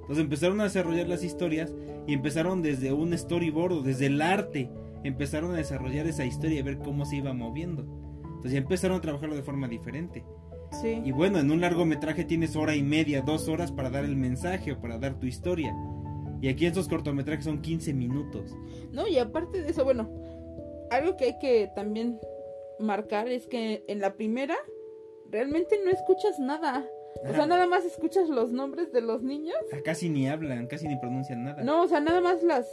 Entonces 0.00 0.24
empezaron 0.24 0.60
a 0.60 0.64
desarrollar 0.64 1.06
las 1.06 1.22
historias 1.22 1.72
y 2.06 2.14
empezaron 2.14 2.62
desde 2.62 2.92
un 2.92 3.16
storyboard 3.16 3.72
o 3.72 3.82
desde 3.82 4.06
el 4.06 4.20
arte. 4.20 4.68
Empezaron 5.04 5.52
a 5.54 5.56
desarrollar 5.56 6.06
esa 6.06 6.24
historia 6.24 6.60
y 6.60 6.62
ver 6.62 6.78
cómo 6.78 7.04
se 7.04 7.16
iba 7.16 7.32
moviendo. 7.32 7.82
Entonces 8.24 8.52
ya 8.52 8.58
empezaron 8.58 8.98
a 8.98 9.00
trabajarlo 9.00 9.36
de 9.36 9.42
forma 9.42 9.68
diferente. 9.68 10.24
Sí. 10.80 11.02
Y 11.04 11.12
bueno, 11.12 11.38
en 11.38 11.50
un 11.50 11.60
largometraje 11.60 12.24
tienes 12.24 12.54
hora 12.56 12.74
y 12.76 12.82
media, 12.82 13.22
dos 13.22 13.48
horas 13.48 13.72
para 13.72 13.90
dar 13.90 14.04
el 14.04 14.16
mensaje 14.16 14.72
o 14.72 14.80
para 14.80 14.98
dar 14.98 15.18
tu 15.18 15.26
historia. 15.26 15.74
Y 16.40 16.48
aquí 16.48 16.64
en 16.64 16.68
estos 16.70 16.88
cortometrajes 16.88 17.44
son 17.44 17.60
15 17.60 17.92
minutos. 17.92 18.56
No, 18.92 19.06
y 19.06 19.18
aparte 19.18 19.62
de 19.62 19.70
eso, 19.70 19.84
bueno, 19.84 20.08
algo 20.90 21.16
que 21.16 21.24
hay 21.24 21.38
que 21.38 21.70
también 21.74 22.18
marcar 22.78 23.28
es 23.28 23.46
que 23.46 23.84
en 23.88 24.00
la 24.00 24.14
primera 24.14 24.56
realmente 25.30 25.78
no 25.84 25.90
escuchas 25.90 26.38
nada. 26.38 26.86
O 27.28 27.32
sea, 27.34 27.44
nada 27.44 27.66
más 27.66 27.84
escuchas 27.84 28.28
los 28.28 28.52
nombres 28.52 28.92
de 28.92 29.02
los 29.02 29.22
niños. 29.22 29.56
Ah, 29.72 29.78
Casi 29.84 30.08
ni 30.08 30.28
hablan, 30.28 30.66
casi 30.68 30.88
ni 30.88 30.96
pronuncian 30.96 31.44
nada. 31.44 31.62
No, 31.62 31.82
o 31.82 31.88
sea, 31.88 32.00
nada 32.00 32.20
más 32.20 32.42
las 32.42 32.66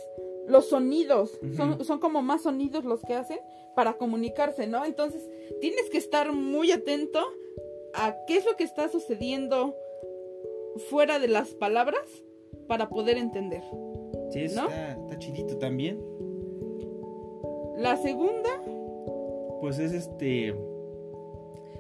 los 0.47 0.69
sonidos. 0.69 1.39
Son, 1.55 1.83
son 1.83 1.99
como 1.99 2.21
más 2.21 2.43
sonidos 2.43 2.85
los 2.85 3.01
que 3.01 3.13
hacen 3.13 3.39
para 3.75 3.97
comunicarse, 3.97 4.67
¿no? 4.67 4.85
Entonces, 4.85 5.29
tienes 5.61 5.89
que 5.91 5.97
estar 5.97 6.31
muy 6.33 6.71
atento 6.71 7.19
a 7.93 8.15
qué 8.25 8.37
es 8.37 8.45
lo 8.45 8.55
que 8.55 8.63
está 8.63 8.89
sucediendo 8.89 9.75
fuera 10.89 11.19
de 11.19 11.27
las 11.27 11.49
palabras 11.55 12.23
para 12.67 12.89
poder 12.89 13.17
entender. 13.17 13.63
Sí, 14.31 14.41
eso 14.41 14.63
¿no? 14.63 14.69
está, 14.69 14.91
está 14.93 15.19
chidito 15.19 15.57
también. 15.57 16.01
La 17.77 17.95
segunda, 17.97 18.49
Pues 19.61 19.77
es 19.79 19.93
este. 19.93 20.55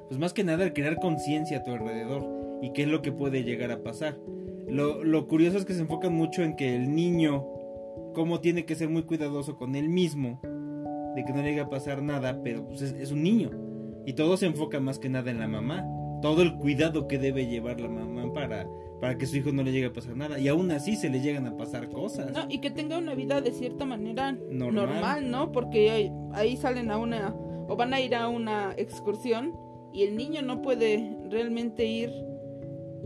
Pues 0.07 0.19
más 0.19 0.33
que 0.33 0.43
nada 0.43 0.63
el 0.63 0.73
crear 0.73 0.99
conciencia 0.99 1.57
a 1.57 1.63
tu 1.63 1.71
alrededor 1.71 2.23
y 2.61 2.71
qué 2.71 2.83
es 2.83 2.87
lo 2.87 3.01
que 3.01 3.11
puede 3.11 3.43
llegar 3.43 3.71
a 3.71 3.83
pasar. 3.83 4.17
Lo, 4.67 5.03
lo 5.03 5.27
curioso 5.27 5.57
es 5.57 5.65
que 5.65 5.73
se 5.73 5.81
enfocan 5.81 6.13
mucho 6.13 6.43
en 6.43 6.55
que 6.55 6.75
el 6.75 6.93
niño, 6.93 7.47
cómo 8.17 8.39
tiene 8.39 8.65
que 8.65 8.73
ser 8.73 8.89
muy 8.89 9.03
cuidadoso 9.03 9.57
con 9.57 9.75
él 9.75 9.89
mismo, 9.89 10.39
de 11.15 11.23
que 11.23 11.31
no 11.33 11.43
le 11.43 11.49
llegue 11.49 11.61
a 11.61 11.69
pasar 11.69 12.01
nada, 12.01 12.41
pero 12.43 12.67
pues 12.67 12.81
es, 12.81 12.93
es 12.93 13.11
un 13.11 13.21
niño. 13.21 13.51
Y 14.07 14.13
todo 14.13 14.37
se 14.37 14.47
enfoca 14.47 14.79
más 14.79 14.97
que 14.97 15.07
nada 15.07 15.29
en 15.29 15.37
la 15.37 15.47
mamá. 15.47 15.85
Todo 16.23 16.41
el 16.41 16.55
cuidado 16.55 17.07
que 17.07 17.19
debe 17.19 17.45
llevar 17.45 17.79
la 17.79 17.89
mamá 17.89 18.33
para, 18.33 18.67
para 18.99 19.19
que 19.19 19.27
su 19.27 19.37
hijo 19.37 19.51
no 19.51 19.61
le 19.61 19.71
llegue 19.71 19.85
a 19.85 19.93
pasar 19.93 20.17
nada. 20.17 20.39
Y 20.39 20.47
aún 20.47 20.71
así 20.71 20.95
se 20.95 21.11
le 21.11 21.21
llegan 21.21 21.45
a 21.45 21.55
pasar 21.57 21.89
cosas. 21.89 22.31
¿no? 22.33 22.47
Y 22.49 22.57
que 22.57 22.71
tenga 22.71 22.97
una 22.97 23.13
vida 23.13 23.39
de 23.39 23.51
cierta 23.51 23.85
manera 23.85 24.31
Normal. 24.31 24.73
normal, 24.73 25.29
¿no? 25.29 25.51
Porque 25.51 25.91
ahí, 25.91 26.11
ahí 26.33 26.57
salen 26.57 26.89
a 26.89 26.97
una, 26.97 27.35
o 27.67 27.75
van 27.75 27.93
a 27.93 28.01
ir 28.01 28.15
a 28.15 28.29
una 28.29 28.73
excursión 28.77 29.53
y 29.93 30.01
el 30.05 30.17
niño 30.17 30.41
no 30.41 30.63
puede 30.63 31.15
realmente 31.29 31.85
ir 31.85 32.11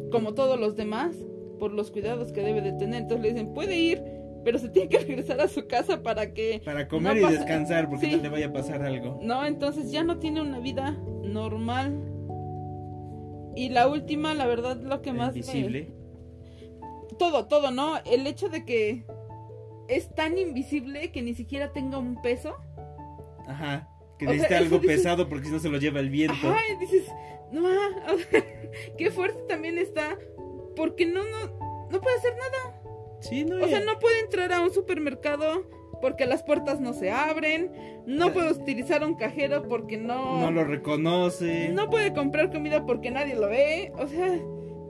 como 0.10 0.36
todos 0.36 0.58
los 0.58 0.78
demás 0.78 1.13
por 1.60 1.74
los 1.74 1.91
cuidados 1.91 2.32
que 2.32 2.43
debe 2.43 2.62
de 2.62 2.71
tener. 2.71 3.02
Entonces 3.02 3.24
le 3.24 3.34
dicen, 3.34 3.54
puede 3.54 3.78
ir, 3.78 4.20
pero 4.43 4.58
se 4.60 4.69
tiene 4.69 4.89
que 4.89 4.99
regresar 4.99 5.39
a 5.41 5.47
su 5.47 5.67
casa 5.67 6.01
para 6.04 6.34
que... 6.34 6.62
Para 6.65 6.88
comer 6.88 7.17
No 7.21 7.30
y 7.30 7.34
descansar 7.34 7.89
porque 7.89 8.08
Sí. 8.08 8.15
no 8.15 8.23
le 8.23 8.30
vaya 8.30 8.47
a 8.47 8.54
pasar 8.54 8.82
algo. 8.84 9.19
No, 9.21 9.45
entonces 9.45 9.91
ya 9.91 10.04
no 10.04 10.17
tiene 10.19 10.41
una 10.41 10.60
vida 10.60 10.91
normal. 11.23 12.01
Y 13.56 13.69
la 13.69 13.88
última, 13.88 14.34
la 14.34 14.45
verdad, 14.47 14.77
lo 14.82 15.01
que 15.01 15.12
más... 15.13 15.34
me- 15.34 15.39
Invisible. 15.39 15.93
Todo, 17.19 17.47
todo, 17.47 17.71
¿no? 17.71 17.97
El 18.06 18.25
hecho 18.25 18.49
de 18.49 18.65
que 18.65 19.06
es 19.88 20.13
tan 20.15 20.38
invisible 20.38 21.12
que 21.12 21.21
ni 21.21 21.36
siquiera 21.36 21.71
tenga 21.73 21.97
un 21.97 22.21
peso. 22.21 22.56
Ajá. 23.47 23.88
Que 24.17 24.25
O 24.25 24.30
sea, 24.30 24.36
necesita 24.38 24.58
algo 24.58 24.80
dices- 24.80 24.97
pesado 24.97 25.27
porque 25.30 25.45
si 25.47 25.51
no 25.51 25.60
se 25.60 25.69
lo 25.69 25.77
lleva 25.77 25.99
el 25.99 26.10
viento. 26.10 26.34
Ajá, 26.34 26.58
y 26.73 26.80
dices, 26.80 27.12
no, 27.51 27.62
o 27.65 28.17
sea, 28.30 28.43
qué 28.97 29.12
fuerte 29.12 29.41
también 29.47 29.77
está, 29.77 30.17
porque 30.75 31.06
no, 31.06 31.21
no, 31.23 31.88
no 31.91 32.01
puede 32.01 32.17
hacer 32.17 32.34
nada. 32.36 32.81
Sí, 33.21 33.45
no. 33.45 33.63
O 33.63 33.67
sea, 33.67 33.79
no 33.79 33.97
puede 33.99 34.19
entrar 34.19 34.51
a 34.51 34.62
un 34.62 34.71
supermercado 34.71 35.65
porque 36.01 36.25
las 36.25 36.43
puertas 36.43 36.81
no 36.81 36.93
se 36.93 37.12
abren, 37.12 37.71
no 38.05 38.34
puede 38.34 38.51
utilizar 38.51 39.03
un 39.03 39.13
cajero 39.15 39.67
porque 39.69 39.97
no, 39.97 40.41
no 40.41 40.51
lo 40.51 40.63
reconoce. 40.63 41.69
no 41.69 41.89
puede 41.89 42.13
comprar 42.13 42.51
comida 42.51 42.86
porque 42.86 43.12
nadie 43.12 43.36
lo 43.36 43.47
ve. 43.47 43.93
O 43.97 44.07
sea, 44.07 44.38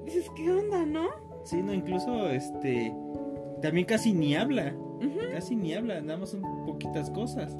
dices, 0.05 0.31
¿qué 0.35 0.49
onda, 0.49 0.85
no? 0.85 1.09
Sí, 1.43 1.61
no, 1.61 1.73
incluso 1.73 2.29
este. 2.29 2.95
También 3.61 3.85
casi 3.85 4.13
ni 4.13 4.35
habla. 4.35 4.73
Casi 5.31 5.55
ni 5.55 5.73
habla, 5.73 6.01
nada 6.01 6.19
más 6.19 6.29
son 6.29 6.41
poquitas 6.65 7.09
cosas. 7.09 7.57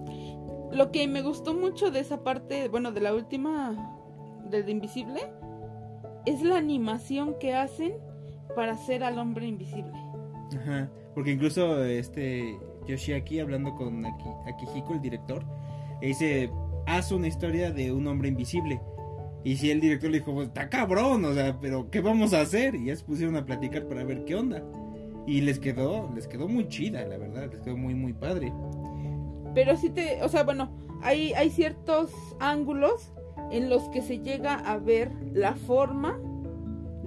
Lo 0.71 0.91
que 0.91 1.07
me 1.07 1.21
gustó 1.21 1.53
mucho 1.53 1.91
de 1.91 1.99
esa 1.99 2.23
parte, 2.23 2.69
bueno, 2.69 2.91
de 2.91 3.01
la 3.01 3.13
última, 3.13 3.99
del 4.49 4.65
de 4.65 4.71
Invisible, 4.71 5.21
es 6.25 6.41
la 6.43 6.57
animación 6.57 7.35
que 7.39 7.53
hacen 7.53 7.93
para 8.55 8.73
hacer 8.73 9.03
al 9.03 9.17
hombre 9.17 9.47
invisible. 9.47 9.91
Ajá. 10.57 10.89
Porque 11.13 11.31
incluso 11.31 11.83
este. 11.83 12.57
Yoshiaki 12.87 13.39
hablando 13.39 13.75
con 13.75 14.03
Aki, 14.05 14.29
Akihiko, 14.47 14.93
el 14.93 15.01
director, 15.01 15.45
dice: 16.01 16.49
Haz 16.87 17.11
una 17.11 17.27
historia 17.27 17.71
de 17.71 17.91
un 17.91 18.07
hombre 18.07 18.29
invisible. 18.29 18.81
Y 19.43 19.57
si 19.57 19.71
el 19.71 19.81
director 19.81 20.11
le 20.11 20.19
dijo, 20.19 20.33
pues 20.33 20.47
está 20.47 20.69
cabrón, 20.69 21.25
o 21.25 21.33
sea, 21.33 21.57
pero 21.59 21.89
¿qué 21.89 21.99
vamos 21.99 22.33
a 22.33 22.41
hacer? 22.41 22.75
Y 22.75 22.85
ya 22.85 22.95
se 22.95 23.03
pusieron 23.03 23.35
a 23.35 23.45
platicar 23.45 23.87
para 23.87 24.03
ver 24.03 24.23
qué 24.25 24.35
onda. 24.35 24.63
Y 25.25 25.41
les 25.41 25.59
quedó, 25.59 26.11
les 26.13 26.27
quedó 26.27 26.47
muy 26.47 26.67
chida, 26.67 27.03
la 27.05 27.17
verdad, 27.17 27.49
les 27.51 27.61
quedó 27.61 27.75
muy, 27.75 27.95
muy 27.95 28.13
padre. 28.13 28.53
Pero 29.55 29.75
sí 29.77 29.89
te, 29.89 30.21
o 30.23 30.29
sea, 30.29 30.43
bueno, 30.43 30.71
hay, 31.01 31.33
hay 31.33 31.49
ciertos 31.49 32.11
ángulos 32.39 33.13
en 33.51 33.69
los 33.69 33.83
que 33.89 34.01
se 34.01 34.19
llega 34.19 34.55
a 34.55 34.77
ver 34.77 35.11
la 35.33 35.55
forma 35.55 36.19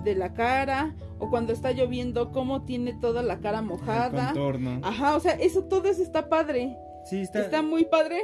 de 0.02 0.14
la 0.14 0.35
cara 0.35 0.94
o 1.18 1.31
cuando 1.31 1.53
está 1.53 1.72
lloviendo 1.72 2.33
cómo 2.33 2.64
tiene 2.64 2.94
toda 3.00 3.22
la 3.22 3.40
cara 3.40 3.61
El 3.61 3.66
mojada. 3.66 4.27
contorno. 4.33 4.81
Ajá, 4.83 5.16
o 5.16 5.20
sea, 5.20 5.33
eso 5.33 5.64
todo 5.64 5.88
eso 5.88 6.03
está 6.03 6.29
padre. 6.29 6.77
Sí, 7.05 7.20
está. 7.20 7.40
Está 7.40 7.62
muy 7.62 7.85
padre. 7.85 8.18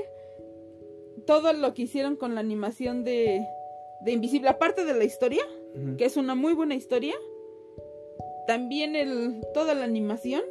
Todo 1.27 1.53
lo 1.53 1.75
que 1.75 1.83
hicieron 1.83 2.17
con 2.17 2.35
la 2.35 2.41
animación 2.41 3.05
de, 3.05 3.47
de 4.03 4.13
Invisible, 4.13 4.49
aparte 4.49 4.85
de 4.85 4.95
la 4.95 5.05
historia, 5.05 5.43
que 5.99 6.05
es 6.05 6.17
una 6.17 6.35
muy 6.35 6.55
buena 6.55 6.75
historia. 6.75 7.15
También 8.47 8.97
el 8.97 9.41
toda 9.55 9.75
la 9.75 9.85
animación, 9.85 10.43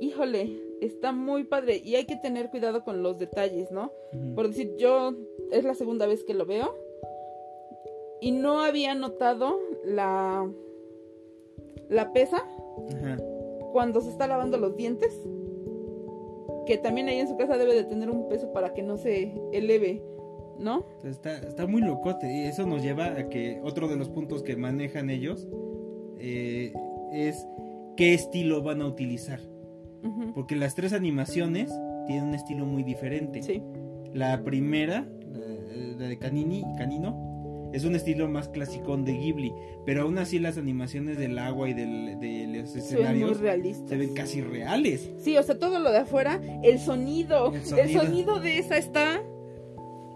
híjole, 0.00 0.60
está 0.82 1.12
muy 1.12 1.44
padre 1.44 1.80
y 1.82 1.94
hay 1.94 2.04
que 2.04 2.16
tener 2.16 2.50
cuidado 2.50 2.84
con 2.84 3.02
los 3.02 3.18
detalles, 3.18 3.70
¿no? 3.70 3.92
Por 4.34 4.48
decir, 4.48 4.74
yo 4.76 5.14
es 5.50 5.64
la 5.64 5.74
segunda 5.74 6.06
vez 6.06 6.24
que 6.24 6.34
lo 6.34 6.44
veo 6.44 6.76
y 8.20 8.32
no 8.32 8.60
había 8.62 8.94
notado 8.94 9.58
la 9.84 10.50
la 11.88 12.12
pesa 12.12 12.38
Ajá. 12.38 13.16
cuando 13.72 14.00
se 14.00 14.10
está 14.10 14.26
lavando 14.26 14.58
los 14.58 14.76
dientes, 14.76 15.14
que 16.66 16.78
también 16.78 17.08
ahí 17.08 17.18
en 17.18 17.28
su 17.28 17.36
casa 17.36 17.56
debe 17.56 17.74
de 17.74 17.84
tener 17.84 18.10
un 18.10 18.28
peso 18.28 18.52
para 18.52 18.74
que 18.74 18.82
no 18.82 18.96
se 18.96 19.34
eleve, 19.52 20.02
¿no? 20.58 20.84
Entonces 20.96 21.12
está, 21.12 21.38
está 21.38 21.66
muy 21.66 21.80
locote 21.80 22.30
y 22.30 22.44
eso 22.44 22.66
nos 22.66 22.82
lleva 22.82 23.06
a 23.06 23.28
que 23.28 23.60
otro 23.62 23.88
de 23.88 23.96
los 23.96 24.08
puntos 24.10 24.42
que 24.42 24.56
manejan 24.56 25.08
ellos 25.08 25.48
eh, 26.18 26.72
es 27.12 27.46
qué 27.96 28.14
estilo 28.14 28.62
van 28.62 28.82
a 28.82 28.86
utilizar. 28.86 29.40
Porque 30.34 30.56
las 30.56 30.74
tres 30.74 30.92
animaciones 30.92 31.72
tienen 32.06 32.28
un 32.28 32.34
estilo 32.34 32.64
muy 32.64 32.82
diferente. 32.84 33.42
Sí. 33.42 33.62
La 34.14 34.42
primera, 34.44 35.08
la, 35.32 35.46
la 35.98 36.08
de 36.08 36.18
Canini, 36.18 36.64
Canino, 36.76 37.37
es 37.72 37.84
un 37.84 37.94
estilo 37.94 38.28
más 38.28 38.48
clasicón 38.48 39.04
de 39.04 39.12
Ghibli, 39.12 39.52
pero 39.84 40.02
aún 40.02 40.18
así 40.18 40.38
las 40.38 40.56
animaciones 40.58 41.18
del 41.18 41.38
agua 41.38 41.68
y 41.68 41.74
del, 41.74 42.18
de 42.18 42.46
los 42.46 42.70
Se 42.70 42.96
ven 42.96 43.18
muy 43.18 43.30
escenarios 43.32 43.76
se 43.86 43.96
ven 43.96 44.14
casi 44.14 44.40
reales. 44.40 45.10
Sí, 45.18 45.36
o 45.36 45.42
sea, 45.42 45.58
todo 45.58 45.78
lo 45.78 45.90
de 45.90 45.98
afuera, 45.98 46.40
el 46.62 46.78
sonido, 46.78 47.52
El 47.52 47.78
el 47.78 47.92
sonido. 47.92 48.40
de 48.40 48.58
esa 48.58 48.78
está... 48.78 49.22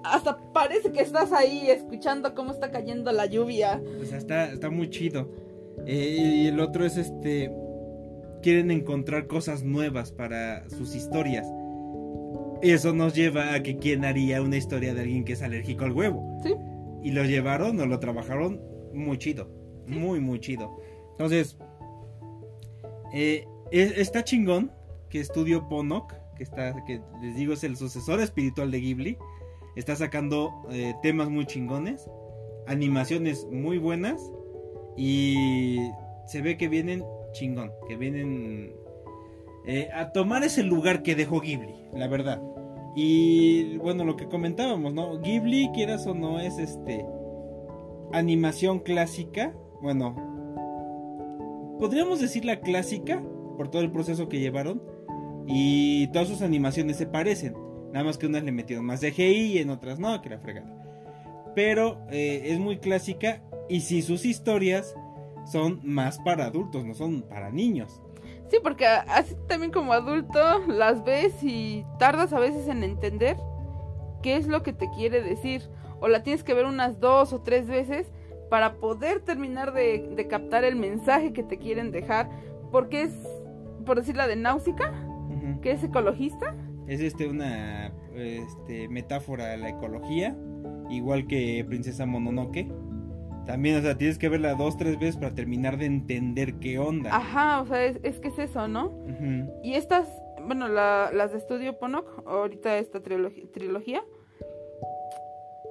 Hasta 0.04 0.36
parece 0.52 0.90
que 0.90 1.00
estás 1.00 1.32
ahí 1.32 1.70
escuchando 1.70 2.34
cómo 2.34 2.50
está 2.50 2.72
cayendo 2.72 3.12
la 3.12 3.26
lluvia. 3.26 3.80
O 4.00 4.04
sea, 4.04 4.18
está, 4.18 4.52
está 4.52 4.68
muy 4.68 4.90
chido. 4.90 5.28
Eh, 5.86 6.42
y 6.42 6.46
el 6.48 6.58
otro 6.58 6.84
es 6.84 6.96
este. 6.96 7.52
Quieren 8.42 8.72
encontrar 8.72 9.28
cosas 9.28 9.62
nuevas 9.62 10.10
para 10.10 10.68
sus 10.70 10.96
historias. 10.96 11.46
Y 12.62 12.70
eso 12.70 12.92
nos 12.92 13.14
lleva 13.14 13.54
a 13.54 13.62
que 13.62 13.76
quién 13.76 14.04
haría 14.04 14.42
una 14.42 14.56
historia 14.56 14.92
de 14.92 15.02
alguien 15.02 15.24
que 15.24 15.34
es 15.34 15.42
alérgico 15.42 15.84
al 15.84 15.92
huevo. 15.92 16.40
Sí. 16.42 16.52
Y 17.02 17.12
lo 17.12 17.24
llevaron 17.24 17.78
o 17.80 17.86
lo 17.86 17.98
trabajaron 17.98 18.60
muy 18.94 19.18
chido. 19.18 19.48
Muy, 19.86 20.20
muy 20.20 20.38
chido. 20.40 20.70
Entonces, 21.12 21.58
eh, 23.12 23.46
es- 23.70 23.98
está 23.98 24.24
chingón 24.24 24.70
que 25.08 25.20
Estudio 25.20 25.68
Ponok, 25.68 26.12
que 26.36 26.42
está, 26.44 26.74
que 26.86 27.00
les 27.20 27.36
digo 27.36 27.52
es 27.52 27.64
el 27.64 27.76
sucesor 27.76 28.20
espiritual 28.20 28.70
de 28.70 28.80
Ghibli, 28.80 29.18
está 29.76 29.96
sacando 29.96 30.50
eh, 30.70 30.94
temas 31.02 31.28
muy 31.28 31.46
chingones, 31.46 32.08
animaciones 32.66 33.46
muy 33.50 33.78
buenas 33.78 34.20
y 34.96 35.78
se 36.26 36.40
ve 36.42 36.56
que 36.56 36.68
vienen 36.68 37.04
chingón, 37.32 37.72
que 37.88 37.96
vienen 37.96 38.72
eh, 39.66 39.88
a 39.94 40.12
tomar 40.12 40.42
ese 40.44 40.62
lugar 40.62 41.02
que 41.02 41.14
dejó 41.14 41.40
Ghibli, 41.40 41.74
la 41.94 42.06
verdad. 42.08 42.40
Y 42.94 43.78
bueno, 43.78 44.05
lo 44.05 44.16
que 44.16 44.28
comentábamos, 44.28 44.92
¿no? 44.92 45.18
Ghibli, 45.20 45.70
quieras 45.72 46.07
o 46.07 46.14
no, 46.14 46.40
es 46.40 46.59
este 46.59 47.07
animación 48.12 48.81
clásica. 48.81 49.55
Bueno, 49.81 50.14
podríamos 51.78 52.20
decir 52.20 52.44
la 52.44 52.61
clásica 52.61 53.22
por 53.57 53.68
todo 53.68 53.83
el 53.83 53.90
proceso 53.90 54.28
que 54.28 54.40
llevaron. 54.40 54.83
Y 55.46 56.07
todas 56.09 56.28
sus 56.28 56.42
animaciones 56.42 56.96
se 56.96 57.07
parecen. 57.07 57.55
Nada 57.92 58.05
más 58.05 58.16
que 58.16 58.26
unas 58.26 58.44
le 58.44 58.52
metieron 58.52 58.85
más 58.85 59.00
CGI 59.00 59.52
y 59.55 59.59
en 59.59 59.70
otras 59.70 59.98
no, 59.98 60.20
que 60.22 60.31
la 60.31 60.38
fregada. 60.38 61.52
Pero 61.55 61.98
eh, 62.11 62.42
es 62.46 62.59
muy 62.59 62.78
clásica. 62.78 63.42
Y 63.68 63.81
si 63.81 64.02
sus 64.02 64.24
historias 64.24 64.94
son 65.50 65.81
más 65.83 66.18
para 66.20 66.46
adultos, 66.46 66.85
no 66.85 66.94
son 66.94 67.22
para 67.22 67.50
niños. 67.50 68.02
Sí, 68.52 68.58
porque 68.62 68.84
así 68.84 69.34
también 69.48 69.72
como 69.72 69.94
adulto 69.94 70.38
las 70.68 71.02
ves 71.04 71.42
y 71.42 71.86
tardas 71.98 72.34
a 72.34 72.38
veces 72.38 72.68
en 72.68 72.84
entender 72.84 73.38
qué 74.22 74.36
es 74.36 74.46
lo 74.46 74.62
que 74.62 74.74
te 74.74 74.90
quiere 74.90 75.22
decir. 75.22 75.62
O 76.00 76.08
la 76.08 76.22
tienes 76.22 76.44
que 76.44 76.52
ver 76.52 76.66
unas 76.66 77.00
dos 77.00 77.32
o 77.32 77.40
tres 77.40 77.66
veces 77.66 78.12
para 78.50 78.74
poder 78.74 79.20
terminar 79.20 79.72
de, 79.72 80.06
de 80.14 80.28
captar 80.28 80.64
el 80.64 80.76
mensaje 80.76 81.32
que 81.32 81.42
te 81.42 81.56
quieren 81.56 81.92
dejar. 81.92 82.28
Porque 82.70 83.04
es, 83.04 83.14
por 83.86 83.96
decir 83.96 84.18
la 84.18 84.26
de 84.26 84.36
Náusica, 84.36 84.92
que 85.62 85.70
es 85.70 85.82
ecologista. 85.82 86.54
Es 86.86 87.00
este 87.00 87.28
una 87.28 87.90
este, 88.14 88.86
metáfora 88.90 89.54
a 89.54 89.56
la 89.56 89.70
ecología, 89.70 90.36
igual 90.90 91.26
que 91.26 91.64
Princesa 91.66 92.04
Mononoke. 92.04 92.70
También, 93.46 93.76
o 93.76 93.83
sea, 93.83 93.96
tienes 93.98 94.18
que 94.18 94.28
verla 94.28 94.55
dos, 94.55 94.76
tres 94.76 94.98
veces 94.98 95.16
para 95.16 95.35
terminar 95.35 95.76
de 95.78 95.87
entender 95.87 96.55
qué 96.55 96.78
onda. 96.78 97.14
Ajá, 97.14 97.61
o 97.61 97.66
sea, 97.66 97.85
es, 97.85 97.98
es 98.02 98.18
que 98.20 98.28
es 98.28 98.38
eso, 98.38 98.68
¿no? 98.68 98.87
Ujú. 98.87 99.52
Y 99.64 99.74
estas, 99.74 100.09
bueno, 100.46 100.68
la- 100.68 101.11
las 101.12 101.33
de 101.33 101.38
Estudio 101.38 101.78
Ponok, 101.78 102.22
ahorita 102.26 102.78
esta 102.78 103.00
trilogía, 103.00 104.02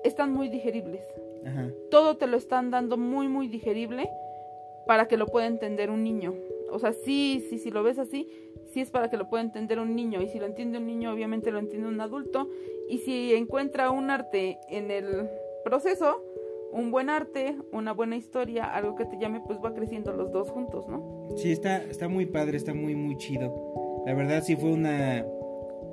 están 0.04 0.34
muy 0.34 0.50
digeribles. 0.50 1.04
Ajá. 1.46 1.70
Todo 1.90 2.18
te 2.18 2.28
lo 2.28 2.38
están 2.38 2.72
dando 2.72 2.98
muy, 2.98 3.28
muy 3.28 3.48
digerible 3.48 4.10
para 4.88 5.08
que 5.08 5.18
lo 5.18 5.28
pueda 5.28 5.48
entender 5.48 5.90
un 5.90 6.04
niño. 6.04 6.34
O 6.72 6.80
sea, 6.80 6.94
sí, 6.94 7.46
sí, 7.50 7.58
si 7.58 7.72
lo 7.72 7.84
ves 7.84 8.00
así, 8.00 8.28
sí 8.74 8.82
es 8.82 8.90
para 8.92 9.10
que 9.10 9.18
lo 9.18 9.30
pueda 9.30 9.44
entender 9.44 9.80
un 9.80 9.96
niño. 9.96 10.22
Y 10.22 10.28
si 10.30 10.40
lo 10.40 10.46
entiende 10.46 10.78
un 10.78 10.88
niño, 10.88 11.12
obviamente 11.14 11.52
lo 11.52 11.60
entiende 11.60 11.88
un 11.88 12.02
adulto. 12.02 12.50
Y 12.90 13.00
si 13.00 13.34
encuentra 13.34 13.92
un 13.92 14.10
arte 14.10 14.58
en 14.70 14.90
el 14.92 15.30
proceso, 15.64 16.24
un 16.72 16.92
buen 16.92 17.10
arte, 17.10 17.58
una 17.72 17.94
buena 17.94 18.16
historia, 18.16 18.66
algo 18.66 18.96
que 18.96 19.06
te 19.06 19.18
llame, 19.18 19.42
pues 19.42 19.60
va 19.60 19.74
creciendo 19.74 20.14
los 20.14 20.32
dos 20.32 20.50
juntos, 20.50 20.88
¿no? 20.88 21.30
Sí, 21.38 21.52
está, 21.52 21.84
está 21.84 22.08
muy 22.08 22.26
padre, 22.26 22.58
está 22.58 22.74
muy, 22.74 22.96
muy 22.96 23.18
chido. 23.18 24.04
La 24.06 24.14
verdad 24.14 24.44
sí 24.44 24.56
fue 24.56 24.72
una, 24.72 25.26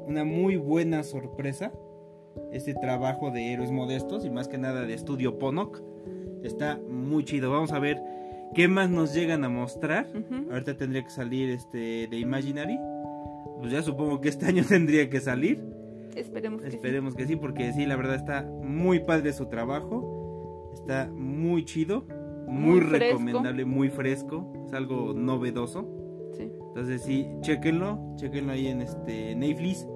una 0.07 0.25
muy 0.25 0.57
buena 0.57 1.03
sorpresa. 1.03 1.73
Este 2.53 2.75
trabajo 2.75 3.31
de 3.31 3.53
héroes 3.53 3.71
modestos 3.71 4.25
y 4.25 4.31
más 4.31 4.49
que 4.49 4.59
nada 4.59 4.83
de 4.83 4.95
estudio 4.95 5.38
Ponok. 5.38 5.83
Está 6.43 6.79
muy 6.88 7.25
chido. 7.25 7.51
Vamos 7.51 7.73
a 7.73 7.79
ver 7.79 8.01
qué 8.55 8.69
más 8.69 8.88
nos 8.88 9.12
llegan 9.12 9.45
a 9.45 9.49
mostrar. 9.49 10.07
Ujú. 10.14 10.51
Ahorita 10.53 10.77
tendría 10.77 11.03
que 11.03 11.11
salir 11.11 11.51
este 11.51 12.07
de 12.07 12.19
Imaginary. 12.19 12.79
Pues 13.59 13.73
ya 13.73 13.83
supongo 13.83 14.21
que 14.21 14.29
este 14.29 14.47
año 14.47 14.64
tendría 14.67 15.11
que 15.11 15.21
salir. 15.21 15.62
Esperemos 16.14 16.62
que 16.62 16.71
sí. 16.71 16.77
Esperemos 16.77 17.14
que 17.14 17.27
sí, 17.27 17.37
porque 17.37 17.73
sí, 17.73 17.87
la 17.87 17.97
verdad 17.97 18.17
está 18.17 18.43
muy 18.43 19.01
padre 19.01 19.33
su 19.33 19.47
trabajo. 19.47 20.18
Está 20.75 21.11
muy 21.13 21.65
chido, 21.65 22.07
muy, 22.47 22.81
recomendable, 22.81 23.65
muy 23.65 23.91
fresco. 23.91 24.53
Es 24.67 24.73
algo 24.73 25.13
novedoso. 25.15 25.87
Sí. 26.33 26.51
Entonces 26.69 27.03
sí, 27.03 27.29
chequenlo, 27.41 28.15
chequenlo 28.17 28.53
ahí 28.53 28.69
en 28.69 28.83
este 28.83 29.35
Netflix. 29.35 29.87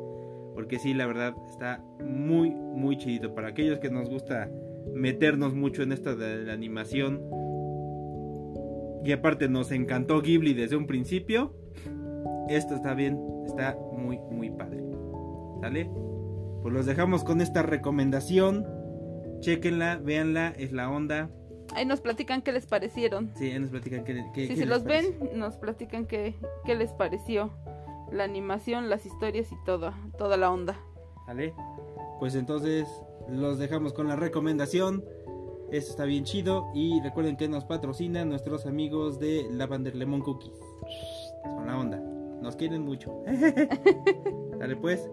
Porque 0.55 0.79
sí, 0.79 0.93
la 0.95 1.07
verdad 1.07 1.35
está 1.49 1.83
muy, 2.05 2.51
muy 2.51 2.99
chido. 2.99 3.35
Para 3.35 3.49
aquellos 3.49 3.79
que 3.79 3.91
nos 3.91 4.09
gusta 4.09 4.51
meternos 4.95 5.55
mucho 5.55 5.83
en 5.83 5.93
esto 5.93 6.17
de 6.17 6.45
la 6.45 6.53
animación. 6.53 7.23
Y 9.05 9.13
aparte 9.13 9.49
nos 9.49 9.73
encantó 9.73 10.21
Ghibli 10.21 10.55
desde 10.55 10.77
un 10.77 10.87
principio. 10.87 11.55
Esto 12.49 12.75
está 12.75 12.95
bien, 12.95 13.19
está 13.47 13.77
muy, 13.93 14.19
muy 14.31 14.51
padre. 14.51 14.83
¿Sale? 15.61 15.91
Pues 16.63 16.75
los 16.75 16.87
dejamos 16.87 17.25
con 17.25 17.41
esta 17.41 17.63
recomendación. 17.63 18.67
Chequenla, 19.43 19.97
véanla, 19.97 20.49
es 20.57 20.73
la 20.73 20.89
onda. 20.91 21.29
Ahí 21.75 21.85
nos 21.85 22.01
platican 22.01 22.43
qué 22.43 22.53
les 22.53 22.67
parecieron. 22.67 23.33
Sí, 23.37 23.51
ahí 23.51 23.59
nos 23.59 23.71
platican 23.71 24.05
qué, 24.05 24.15
qué- 24.35 24.43
Sí, 24.43 24.49
qué 24.49 24.55
si 24.55 24.61
les 24.61 24.69
los 24.69 24.85
ven, 24.85 25.31
nos 25.35 25.57
platican 25.57 26.07
qué, 26.07 26.35
qué 26.65 26.75
les 26.75 26.91
pareció 26.93 27.51
la 28.11 28.25
animación, 28.25 28.89
las 28.91 29.05
historias 29.07 29.51
y 29.53 29.57
toda, 29.65 29.99
toda 30.19 30.37
la 30.37 30.51
onda. 30.53 30.79
¿Vale? 31.27 31.55
Pues 32.21 32.35
entonces 32.35 32.87
los 33.29 33.59
dejamos 33.59 33.93
con 33.95 34.07
la 34.09 34.17
recomendación. 34.17 35.05
Esto 35.71 35.91
está 35.93 36.05
bien 36.05 36.25
chido. 36.25 36.67
Y 36.75 37.01
recuerden 37.01 37.37
que 37.37 37.49
nos 37.49 37.65
patrocinan 37.65 38.29
nuestros 38.29 38.67
amigos 38.67 39.19
de 39.19 39.47
Lavender 39.51 39.97
Lemon 39.97 40.21
Cookies. 40.21 40.53
Son 41.45 41.67
la 41.67 41.79
onda. 41.79 41.99
Nos 42.43 42.55
quieren 42.57 42.83
mucho. 42.85 43.23
Dale 44.59 44.77
pues. 44.77 45.09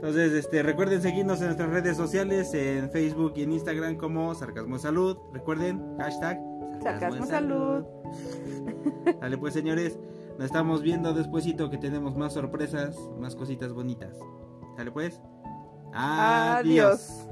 Entonces, 0.00 0.32
este, 0.32 0.62
recuerden 0.62 1.02
seguirnos 1.02 1.40
en 1.40 1.48
nuestras 1.48 1.68
redes 1.68 1.94
sociales, 1.94 2.54
en 2.54 2.90
Facebook 2.90 3.34
y 3.36 3.42
en 3.42 3.52
Instagram 3.52 3.96
como 3.98 4.34
Sarcasmo 4.34 4.78
Salud. 4.78 5.18
Recuerden, 5.30 5.98
hashtag 5.98 6.40
Sarcasmo 6.82 7.26
Salud. 7.26 7.84
Dale 9.20 9.36
pues 9.36 9.52
señores, 9.52 9.98
nos 10.38 10.46
estamos 10.46 10.80
viendo 10.80 11.12
despuesito 11.12 11.68
que 11.68 11.76
tenemos 11.76 12.16
más 12.16 12.32
sorpresas, 12.32 12.98
más 13.18 13.36
cositas 13.36 13.74
bonitas. 13.74 14.16
Dale 14.78 14.90
pues. 14.90 15.20
Adiós. 15.92 17.28